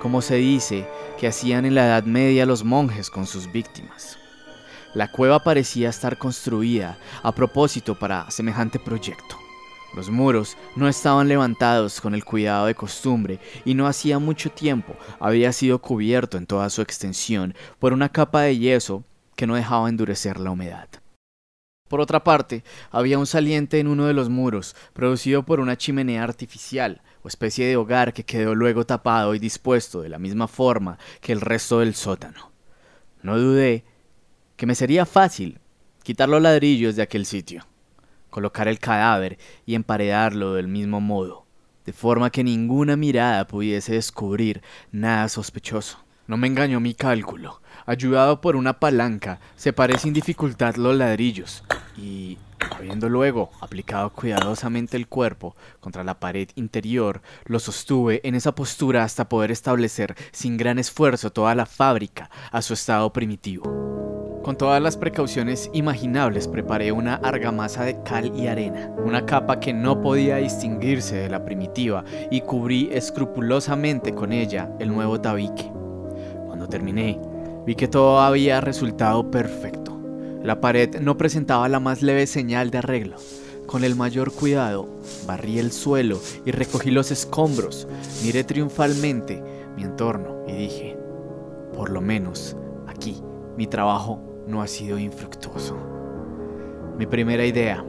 como 0.02 0.22
se 0.22 0.36
dice 0.36 0.88
que 1.20 1.28
hacían 1.28 1.66
en 1.66 1.76
la 1.76 1.86
Edad 1.86 2.04
Media 2.04 2.46
los 2.46 2.64
monjes 2.64 3.10
con 3.10 3.26
sus 3.26 3.52
víctimas. 3.52 4.18
La 4.94 5.12
cueva 5.12 5.44
parecía 5.44 5.90
estar 5.90 6.18
construida 6.18 6.98
a 7.24 7.32
propósito 7.34 7.98
para 7.98 8.30
semejante 8.30 8.80
proyecto. 8.80 9.43
Los 9.94 10.10
muros 10.10 10.58
no 10.76 10.88
estaban 10.88 11.28
levantados 11.28 12.02
con 12.02 12.16
el 12.16 12.26
cuidado 12.26 12.66
de 12.66 12.74
costumbre 12.74 13.40
y 13.64 13.76
no 13.76 13.86
hacía 13.86 14.18
mucho 14.18 14.50
tiempo 14.50 14.96
había 15.20 15.54
sido 15.54 15.80
cubierto 15.80 16.38
en 16.38 16.48
toda 16.48 16.70
su 16.72 16.82
extensión 16.82 17.54
por 17.78 17.94
una 17.94 18.10
capa 18.10 18.42
de 18.42 18.58
yeso 18.58 19.04
que 19.36 19.46
no 19.46 19.56
dejaba 19.56 19.90
endurecer 19.90 20.40
la 20.40 20.50
humedad. 20.50 20.90
Por 21.88 22.02
otra 22.02 22.24
parte, 22.24 22.64
había 22.90 23.20
un 23.20 23.28
saliente 23.28 23.80
en 23.80 23.88
uno 23.88 24.08
de 24.08 24.14
los 24.14 24.30
muros, 24.30 24.76
producido 24.94 25.44
por 25.44 25.60
una 25.60 25.78
chimenea 25.78 26.24
artificial, 26.24 27.04
o 27.22 27.28
especie 27.28 27.68
de 27.68 27.78
hogar 27.78 28.14
que 28.14 28.24
quedó 28.24 28.56
luego 28.56 28.86
tapado 28.86 29.36
y 29.36 29.40
dispuesto 29.40 30.02
de 30.02 30.10
la 30.10 30.18
misma 30.18 30.48
forma 30.48 30.98
que 31.22 31.34
el 31.34 31.42
resto 31.42 31.80
del 31.80 31.94
sótano. 31.94 32.52
No 33.22 33.38
dudé 33.38 33.84
que 34.56 34.66
me 34.66 34.74
sería 34.74 35.06
fácil 35.06 35.60
quitar 36.02 36.30
los 36.30 36.42
ladrillos 36.42 36.96
de 36.96 37.04
aquel 37.04 37.28
sitio 37.28 37.64
colocar 38.34 38.68
el 38.68 38.80
cadáver 38.80 39.38
y 39.64 39.76
emparedarlo 39.76 40.56
del 40.56 40.68
mismo 40.68 41.00
modo, 41.00 41.46
de 41.86 41.94
forma 41.94 42.32
que 42.32 42.44
ninguna 42.44 42.98
mirada 42.98 43.46
pudiese 43.46 43.94
descubrir 43.94 44.64
nada 44.92 45.30
sospechoso. 45.30 46.00
No 46.26 46.36
me 46.36 46.48
engañó 46.48 46.80
mi 46.80 46.96
cálculo. 46.96 47.62
Ayudado 47.86 48.42
por 48.42 48.56
una 48.56 48.80
palanca, 48.80 49.40
separé 49.56 50.00
sin 50.00 50.14
dificultad 50.14 50.78
los 50.78 50.96
ladrillos 50.96 51.64
y, 51.96 52.40
Habiendo 52.72 53.10
luego 53.10 53.52
aplicado 53.60 54.10
cuidadosamente 54.10 54.98
el 54.98 55.08
cuerpo 55.08 55.56
contra 55.80 56.04
la 56.04 56.20
pared 56.20 56.50
interior, 56.56 57.22
lo 57.46 57.60
sostuve 57.60 58.22
en 58.24 58.36
esa 58.36 58.56
postura 58.56 59.04
hasta 59.04 59.30
poder 59.30 59.52
establecer 59.52 60.16
sin 60.32 60.58
gran 60.58 60.80
esfuerzo 60.80 61.32
toda 61.32 61.56
la 61.56 61.66
fábrica 61.66 62.30
a 62.52 62.62
su 62.62 62.74
estado 62.74 63.12
primitivo. 63.12 64.23
Con 64.44 64.58
todas 64.58 64.82
las 64.82 64.98
precauciones 64.98 65.70
imaginables 65.72 66.50
preparé 66.50 66.92
una 66.92 67.16
argamasa 67.16 67.86
de 67.86 68.04
cal 68.04 68.38
y 68.38 68.48
arena, 68.48 68.94
una 69.06 69.26
capa 69.26 69.62
que 69.62 69.72
no 69.72 70.02
podía 70.02 70.36
distinguirse 70.36 71.16
de 71.16 71.30
la 71.30 71.46
primitiva 71.46 72.04
y 72.30 72.42
cubrí 72.42 72.90
escrupulosamente 72.92 74.14
con 74.14 74.34
ella 74.34 74.70
el 74.80 74.90
nuevo 74.90 75.22
tabique. 75.22 75.72
Cuando 76.46 76.68
terminé, 76.68 77.22
vi 77.66 77.76
que 77.76 77.88
todo 77.88 78.20
había 78.20 78.60
resultado 78.60 79.32
perfecto. 79.32 79.98
La 80.44 80.60
pared 80.60 81.00
no 81.00 81.16
presentaba 81.16 81.70
la 81.70 81.80
más 81.80 82.02
leve 82.02 82.28
señal 82.28 82.70
de 82.70 82.80
arreglo. 82.80 83.16
Con 83.66 83.86
el 83.86 83.96
mayor 83.96 84.34
cuidado, 84.34 84.90
barrí 85.26 85.58
el 85.58 85.72
suelo 85.72 86.20
y 86.46 86.52
recogí 86.52 86.92
los 86.92 87.12
escombros. 87.12 87.88
Miré 88.26 88.44
triunfalmente 88.44 89.42
mi 89.78 89.84
entorno 89.84 90.44
y 90.50 90.52
dije, 90.52 90.98
por 91.74 91.90
lo 91.90 92.02
menos 92.02 92.58
aquí 92.88 93.24
mi 93.56 93.68
trabajo 93.68 94.33
no 94.48 94.62
ha 94.62 94.68
sido 94.68 94.98
infructuoso. 95.00 95.78
Mi 96.98 97.06
primera 97.06 97.46
idea 97.46 97.84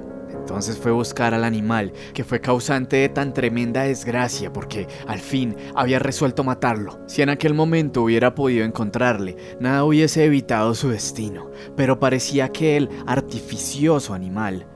entonces 0.45 0.77
fue 0.77 0.93
buscar 0.93 1.33
al 1.33 1.43
animal 1.43 1.93
que 2.13 2.23
fue 2.23 2.41
causante 2.41 2.97
de 2.97 3.09
tan 3.09 3.33
tremenda 3.33 3.85
desgracia 3.85 4.53
porque 4.53 4.87
al 5.07 5.19
fin 5.19 5.57
había 5.75 5.99
resuelto 5.99 6.45
matarlo. 6.45 7.01
Si 7.07 7.23
en 7.23 7.31
aquel 7.31 7.55
momento 7.55 8.03
hubiera 8.03 8.35
podido 8.35 8.65
encontrarle, 8.65 9.37
nada 9.59 9.85
hubiese 9.85 10.25
evitado 10.25 10.75
su 10.75 10.91
destino, 10.91 11.51
pero 11.77 11.99
parecía 11.99 12.51
que 12.51 12.77
el 12.77 12.91
artificioso 13.07 14.13
animal, 14.13 14.67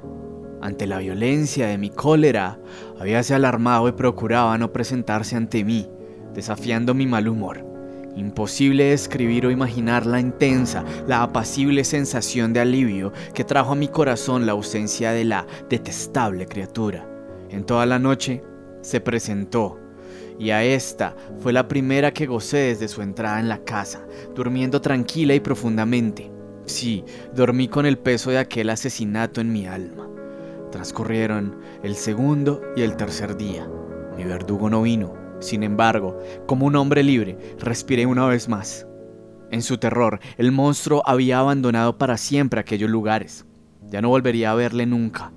ante 0.62 0.86
la 0.86 0.98
violencia 0.98 1.66
de 1.66 1.76
mi 1.76 1.90
cólera, 1.90 2.58
habíase 2.98 3.34
alarmado 3.34 3.88
y 3.88 3.92
procuraba 3.92 4.56
no 4.56 4.72
presentarse 4.72 5.36
ante 5.36 5.64
mí, 5.64 5.86
desafiando 6.32 6.94
mi 6.94 7.06
mal 7.06 7.28
humor. 7.28 7.67
Imposible 8.18 8.82
describir 8.82 9.46
o 9.46 9.50
imaginar 9.52 10.04
la 10.04 10.18
intensa, 10.18 10.84
la 11.06 11.22
apacible 11.22 11.84
sensación 11.84 12.52
de 12.52 12.58
alivio 12.58 13.12
que 13.32 13.44
trajo 13.44 13.72
a 13.72 13.76
mi 13.76 13.86
corazón 13.86 14.44
la 14.44 14.52
ausencia 14.52 15.12
de 15.12 15.24
la 15.24 15.46
detestable 15.70 16.46
criatura. 16.46 17.08
En 17.48 17.64
toda 17.64 17.86
la 17.86 18.00
noche 18.00 18.42
se 18.82 19.00
presentó, 19.00 19.78
y 20.36 20.50
a 20.50 20.64
esta 20.64 21.14
fue 21.38 21.52
la 21.52 21.68
primera 21.68 22.12
que 22.12 22.26
gocé 22.26 22.56
desde 22.56 22.88
su 22.88 23.02
entrada 23.02 23.38
en 23.38 23.48
la 23.48 23.62
casa, 23.62 24.04
durmiendo 24.34 24.80
tranquila 24.80 25.34
y 25.34 25.40
profundamente. 25.40 26.28
Sí, 26.64 27.04
dormí 27.36 27.68
con 27.68 27.86
el 27.86 27.98
peso 27.98 28.30
de 28.30 28.38
aquel 28.38 28.70
asesinato 28.70 29.40
en 29.40 29.52
mi 29.52 29.68
alma. 29.68 30.08
Transcurrieron 30.72 31.56
el 31.84 31.94
segundo 31.94 32.62
y 32.74 32.82
el 32.82 32.96
tercer 32.96 33.36
día. 33.36 33.68
Mi 34.16 34.24
verdugo 34.24 34.68
no 34.68 34.82
vino 34.82 35.27
sin 35.40 35.62
embargo, 35.62 36.18
como 36.46 36.66
un 36.66 36.76
hombre 36.76 37.02
libre, 37.02 37.38
respiré 37.58 38.06
una 38.06 38.26
vez 38.26 38.48
más. 38.48 38.86
En 39.50 39.62
su 39.62 39.78
terror, 39.78 40.20
el 40.36 40.52
monstruo 40.52 41.02
había 41.06 41.38
abandonado 41.38 41.96
para 41.96 42.16
siempre 42.18 42.60
aquellos 42.60 42.90
lugares. 42.90 43.46
Ya 43.86 44.02
no 44.02 44.08
volvería 44.10 44.50
a 44.50 44.54
verle 44.54 44.84
nunca. 44.84 45.32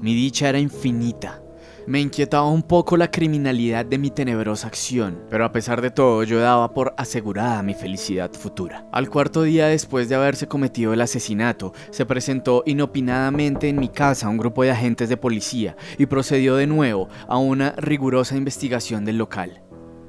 Mi 0.00 0.14
dicha 0.14 0.48
era 0.48 0.58
infinita. 0.58 1.43
Me 1.86 2.00
inquietaba 2.00 2.48
un 2.48 2.62
poco 2.62 2.96
la 2.96 3.10
criminalidad 3.10 3.84
de 3.84 3.98
mi 3.98 4.10
tenebrosa 4.10 4.68
acción, 4.68 5.22
pero 5.28 5.44
a 5.44 5.52
pesar 5.52 5.82
de 5.82 5.90
todo 5.90 6.22
yo 6.22 6.40
daba 6.40 6.72
por 6.72 6.94
asegurada 6.96 7.62
mi 7.62 7.74
felicidad 7.74 8.32
futura. 8.32 8.88
Al 8.90 9.10
cuarto 9.10 9.42
día 9.42 9.66
después 9.66 10.08
de 10.08 10.14
haberse 10.14 10.48
cometido 10.48 10.94
el 10.94 11.02
asesinato, 11.02 11.74
se 11.90 12.06
presentó 12.06 12.62
inopinadamente 12.64 13.68
en 13.68 13.78
mi 13.78 13.90
casa 13.90 14.30
un 14.30 14.38
grupo 14.38 14.62
de 14.62 14.70
agentes 14.70 15.10
de 15.10 15.18
policía 15.18 15.76
y 15.98 16.06
procedió 16.06 16.56
de 16.56 16.66
nuevo 16.66 17.10
a 17.28 17.36
una 17.36 17.72
rigurosa 17.72 18.34
investigación 18.34 19.04
del 19.04 19.18
local. 19.18 19.60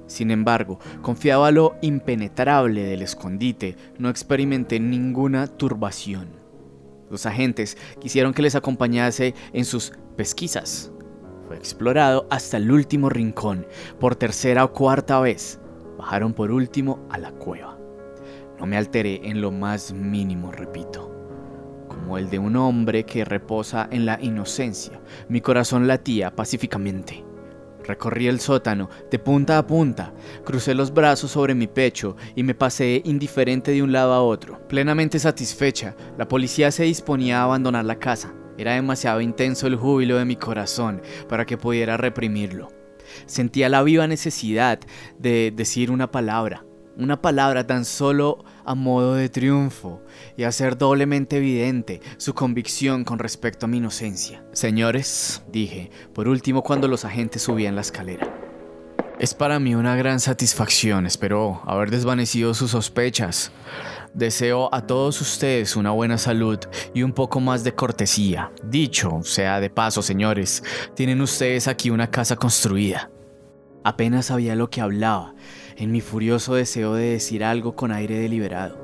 Sin 0.08 0.32
embargo, 0.32 0.80
confiado 1.02 1.44
a 1.44 1.52
lo 1.52 1.76
impenetrable 1.82 2.84
del 2.84 3.02
escondite, 3.02 3.76
no 3.98 4.08
experimenté 4.08 4.80
ninguna 4.80 5.48
turbación. 5.48 6.30
Los 7.12 7.26
agentes 7.26 7.78
quisieron 8.00 8.34
que 8.34 8.44
les 8.44 8.56
acompañase 8.56 9.36
en 9.52 9.66
sus 9.66 9.92
pesquisas, 10.16 10.92
fue 11.48 11.58
explorado 11.58 12.28
hasta 12.30 12.58
el 12.58 12.72
último 12.72 13.10
rincón. 13.10 13.66
Por 14.00 14.16
tercera 14.16 14.64
o 14.64 14.74
cuarta 14.74 15.20
vez, 15.20 15.60
bajaron 15.98 16.34
por 16.34 16.52
último 16.52 17.06
a 17.10 17.18
la 17.18 17.32
cueva. 17.32 17.78
No 18.60 18.66
me 18.66 18.78
alteré 18.78 19.22
en 19.24 19.42
lo 19.42 19.52
más 19.52 19.94
mínimo, 19.94 20.52
repito. 20.52 21.12
Como 21.88 22.18
el 22.18 22.30
de 22.30 22.40
un 22.40 22.56
hombre 22.56 23.06
que 23.06 23.26
reposa 23.26 23.88
en 23.92 24.06
la 24.06 24.18
inocencia, 24.22 25.00
mi 25.30 25.42
corazón 25.42 25.88
latía 25.88 26.36
pacíficamente. 26.36 27.24
Recorrí 27.84 28.28
el 28.28 28.40
sótano 28.40 28.90
de 29.12 29.20
punta 29.20 29.60
a 29.60 29.68
punta, 29.68 30.12
crucé 30.44 30.74
los 30.74 30.92
brazos 30.92 31.32
sobre 31.32 31.54
mi 31.54 31.68
pecho 31.68 32.16
y 32.36 32.42
me 32.42 32.56
pasé 32.56 33.02
indiferente 33.06 33.72
de 33.72 33.84
un 33.84 33.92
lado 33.92 34.14
a 34.14 34.24
otro. 34.24 34.68
Plenamente 34.68 35.20
satisfecha, 35.20 35.96
la 36.18 36.28
policía 36.28 36.72
se 36.72 36.84
disponía 36.84 37.42
a 37.42 37.44
abandonar 37.44 37.86
la 37.86 38.00
casa. 38.00 38.34
Era 38.58 38.74
demasiado 38.74 39.22
intenso 39.22 39.68
el 39.68 39.76
júbilo 39.76 40.18
de 40.18 40.26
mi 40.26 40.36
corazón 40.36 41.02
para 41.28 41.46
que 41.46 41.58
pudiera 41.58 41.98
reprimirlo. 41.98 42.70
Sentía 43.26 43.70
la 43.70 43.84
viva 43.84 44.08
necesidad 44.08 44.80
de 45.20 45.54
decir 45.56 45.92
una 45.92 46.12
palabra, 46.12 46.66
una 46.98 47.22
palabra 47.22 47.68
tan 47.68 47.86
solo 47.86 48.44
a 48.64 48.76
modo 48.76 49.16
de 49.16 49.30
triunfo 49.30 50.02
y 50.38 50.44
hacer 50.44 50.78
doblemente 50.78 51.38
evidente 51.38 52.02
su 52.18 52.34
convicción 52.34 53.04
con 53.04 53.20
respecto 53.20 53.66
a 53.66 53.70
mi 53.70 53.78
inocencia. 53.78 54.44
Señores, 54.54 55.44
dije, 55.52 55.92
por 56.14 56.28
último 56.28 56.64
cuando 56.64 56.88
los 56.88 57.06
agentes 57.06 57.44
subían 57.44 57.76
la 57.76 57.82
escalera. 57.82 58.42
Es 59.20 59.34
para 59.34 59.60
mí 59.60 59.76
una 59.76 59.96
gran 59.96 60.20
satisfacción, 60.20 61.06
espero 61.06 61.62
haber 61.66 61.90
desvanecido 61.90 62.54
sus 62.54 62.72
sospechas. 62.72 63.52
Deseo 64.16 64.74
a 64.74 64.88
todos 64.88 65.20
ustedes 65.20 65.76
una 65.76 65.92
buena 65.92 66.18
salud 66.18 66.58
y 66.94 67.04
un 67.04 67.12
poco 67.12 67.42
más 67.42 67.66
de 67.66 67.76
cortesía. 67.76 68.50
Dicho 68.64 69.20
sea 69.24 69.60
de 69.60 69.70
paso, 69.70 70.02
señores, 70.02 70.64
tienen 70.94 71.20
ustedes 71.20 71.68
aquí 71.68 71.90
una 71.90 72.10
casa 72.10 72.38
construida. 72.38 73.12
Apenas 73.84 74.28
sabía 74.28 74.56
lo 74.56 74.70
que 74.70 74.80
hablaba, 74.80 75.36
en 75.76 75.92
mi 75.92 76.00
furioso 76.00 76.56
deseo 76.56 76.94
de 76.94 77.10
decir 77.10 77.44
algo 77.44 77.76
con 77.76 77.92
aire 77.92 78.18
deliberado. 78.18 78.78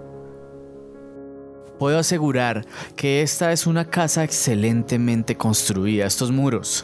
Puedo 1.79 1.97
asegurar 1.97 2.65
que 2.97 3.21
esta 3.21 3.53
es 3.53 3.65
una 3.65 3.85
casa 3.85 4.25
excelentemente 4.25 5.37
construida. 5.37 6.07
Estos 6.07 6.29
muros 6.29 6.83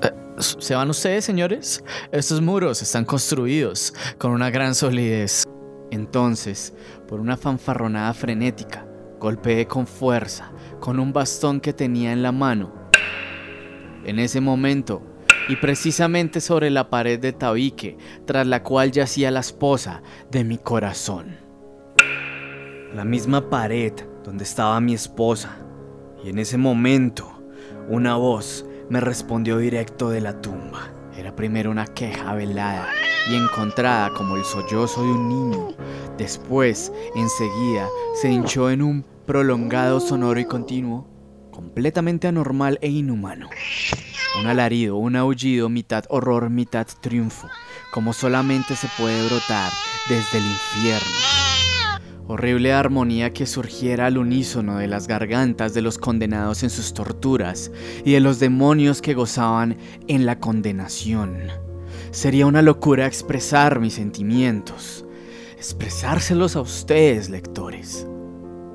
eh, 0.00 0.10
¿Se 0.38 0.74
van 0.74 0.88
ustedes, 0.88 1.26
señores? 1.26 1.84
Estos 2.12 2.40
muros 2.40 2.80
están 2.80 3.04
construidos 3.04 3.92
con 4.16 4.30
una 4.30 4.48
gran 4.48 4.74
solidez. 4.74 5.44
Entonces, 5.92 6.72
por 7.06 7.20
una 7.20 7.36
fanfarronada 7.36 8.14
frenética, 8.14 8.86
golpeé 9.20 9.66
con 9.66 9.86
fuerza 9.86 10.50
con 10.80 10.98
un 10.98 11.12
bastón 11.12 11.60
que 11.60 11.74
tenía 11.74 12.12
en 12.12 12.22
la 12.22 12.32
mano. 12.32 12.72
En 14.06 14.18
ese 14.18 14.40
momento, 14.40 15.02
y 15.50 15.56
precisamente 15.56 16.40
sobre 16.40 16.70
la 16.70 16.88
pared 16.88 17.20
de 17.20 17.34
tabique, 17.34 17.98
tras 18.24 18.46
la 18.46 18.62
cual 18.62 18.90
yacía 18.90 19.30
la 19.30 19.40
esposa 19.40 20.02
de 20.30 20.44
mi 20.44 20.56
corazón. 20.56 21.36
La 22.94 23.04
misma 23.04 23.50
pared 23.50 23.92
donde 24.24 24.44
estaba 24.44 24.80
mi 24.80 24.94
esposa. 24.94 25.58
Y 26.24 26.30
en 26.30 26.38
ese 26.38 26.56
momento, 26.56 27.30
una 27.90 28.16
voz 28.16 28.64
me 28.88 29.00
respondió 29.00 29.58
directo 29.58 30.08
de 30.08 30.22
la 30.22 30.40
tumba. 30.40 30.91
Era 31.16 31.34
primero 31.36 31.70
una 31.70 31.86
queja 31.86 32.34
velada 32.34 32.88
y 33.30 33.36
encontrada 33.36 34.10
como 34.14 34.36
el 34.36 34.44
sollozo 34.44 35.02
de 35.02 35.10
un 35.10 35.28
niño. 35.28 35.68
Después, 36.16 36.92
enseguida, 37.14 37.86
se 38.14 38.30
hinchó 38.30 38.70
en 38.70 38.82
un 38.82 39.04
prolongado 39.26 40.00
sonoro 40.00 40.40
y 40.40 40.44
continuo, 40.44 41.06
completamente 41.50 42.28
anormal 42.28 42.78
e 42.80 42.88
inhumano. 42.88 43.48
Un 44.40 44.46
alarido, 44.46 44.96
un 44.96 45.16
aullido, 45.16 45.68
mitad 45.68 46.04
horror, 46.08 46.48
mitad 46.48 46.86
triunfo, 47.00 47.48
como 47.92 48.12
solamente 48.12 48.74
se 48.74 48.88
puede 48.98 49.26
brotar 49.26 49.70
desde 50.08 50.38
el 50.38 50.44
infierno. 50.44 51.61
Horrible 52.32 52.72
armonía 52.72 53.34
que 53.34 53.44
surgiera 53.44 54.06
al 54.06 54.16
unísono 54.16 54.78
de 54.78 54.86
las 54.86 55.06
gargantas 55.06 55.74
de 55.74 55.82
los 55.82 55.98
condenados 55.98 56.62
en 56.62 56.70
sus 56.70 56.94
torturas 56.94 57.70
y 58.06 58.12
de 58.12 58.20
los 58.20 58.40
demonios 58.40 59.02
que 59.02 59.12
gozaban 59.12 59.76
en 60.08 60.24
la 60.24 60.40
condenación. 60.40 61.48
Sería 62.10 62.46
una 62.46 62.62
locura 62.62 63.06
expresar 63.06 63.80
mis 63.80 63.92
sentimientos, 63.92 65.04
expresárselos 65.58 66.56
a 66.56 66.62
ustedes, 66.62 67.28
lectores. 67.28 68.06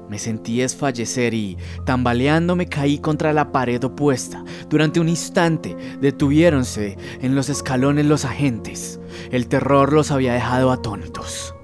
Me 0.07 0.19
sentí 0.19 0.59
desfallecer 0.59 1.33
y, 1.33 1.57
tambaleándome, 1.83 2.67
caí 2.67 2.99
contra 2.99 3.33
la 3.33 3.51
pared 3.51 3.83
opuesta. 3.83 4.45
Durante 4.69 4.99
un 4.99 5.09
instante 5.09 5.75
detuviéronse 5.99 6.95
en 7.21 7.33
los 7.33 7.49
escalones 7.49 8.05
los 8.05 8.23
agentes. 8.23 8.99
El 9.31 9.47
terror 9.47 9.93
los 9.93 10.11
había 10.11 10.35
dejado 10.35 10.71
atónitos. 10.71 11.55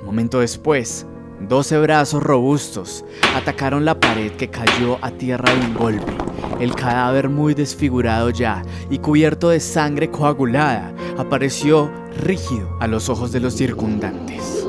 Un 0.00 0.04
momento 0.04 0.40
después, 0.40 1.06
doce 1.48 1.78
brazos 1.78 2.22
robustos 2.22 3.04
atacaron 3.34 3.84
la 3.84 3.98
pared 3.98 4.32
que 4.32 4.48
cayó 4.48 4.98
a 5.02 5.10
tierra 5.10 5.52
de 5.52 5.60
un 5.60 5.74
golpe 5.74 6.12
El 6.60 6.74
cadáver 6.74 7.28
muy 7.28 7.54
desfigurado 7.54 8.30
ya 8.30 8.62
y 8.90 8.98
cubierto 8.98 9.50
de 9.50 9.60
sangre 9.60 10.10
coagulada 10.10 10.92
apareció 11.18 11.90
rígido 12.16 12.76
a 12.80 12.86
los 12.86 13.08
ojos 13.08 13.32
de 13.32 13.40
los 13.40 13.54
circundantes. 13.54 14.66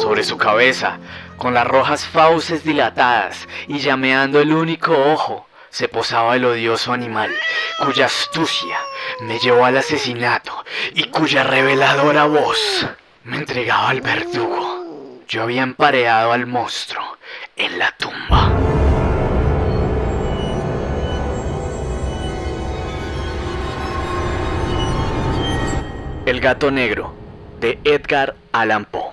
Sobre 0.00 0.24
su 0.24 0.36
cabeza, 0.36 0.98
con 1.36 1.54
las 1.54 1.66
rojas 1.66 2.04
fauces 2.06 2.64
dilatadas 2.64 3.46
y 3.68 3.78
llameando 3.78 4.40
el 4.40 4.52
único 4.52 4.92
ojo, 4.92 5.46
se 5.70 5.88
posaba 5.88 6.36
el 6.36 6.44
odioso 6.44 6.92
animal, 6.92 7.30
cuya 7.84 8.06
astucia 8.06 8.76
me 9.22 9.38
llevó 9.38 9.64
al 9.64 9.76
asesinato 9.76 10.52
y 10.94 11.04
cuya 11.04 11.44
reveladora 11.44 12.26
voz 12.26 12.86
me 13.24 13.38
entregaba 13.38 13.90
al 13.90 14.00
verdugo. 14.00 14.71
Yo 15.32 15.44
había 15.44 15.62
empareado 15.62 16.32
al 16.32 16.46
monstruo 16.46 17.16
en 17.56 17.78
la 17.78 17.90
tumba. 17.96 18.52
El 26.26 26.38
gato 26.38 26.70
negro 26.70 27.14
de 27.60 27.78
Edgar 27.82 28.36
Allan 28.52 28.84
Poe 28.84 29.11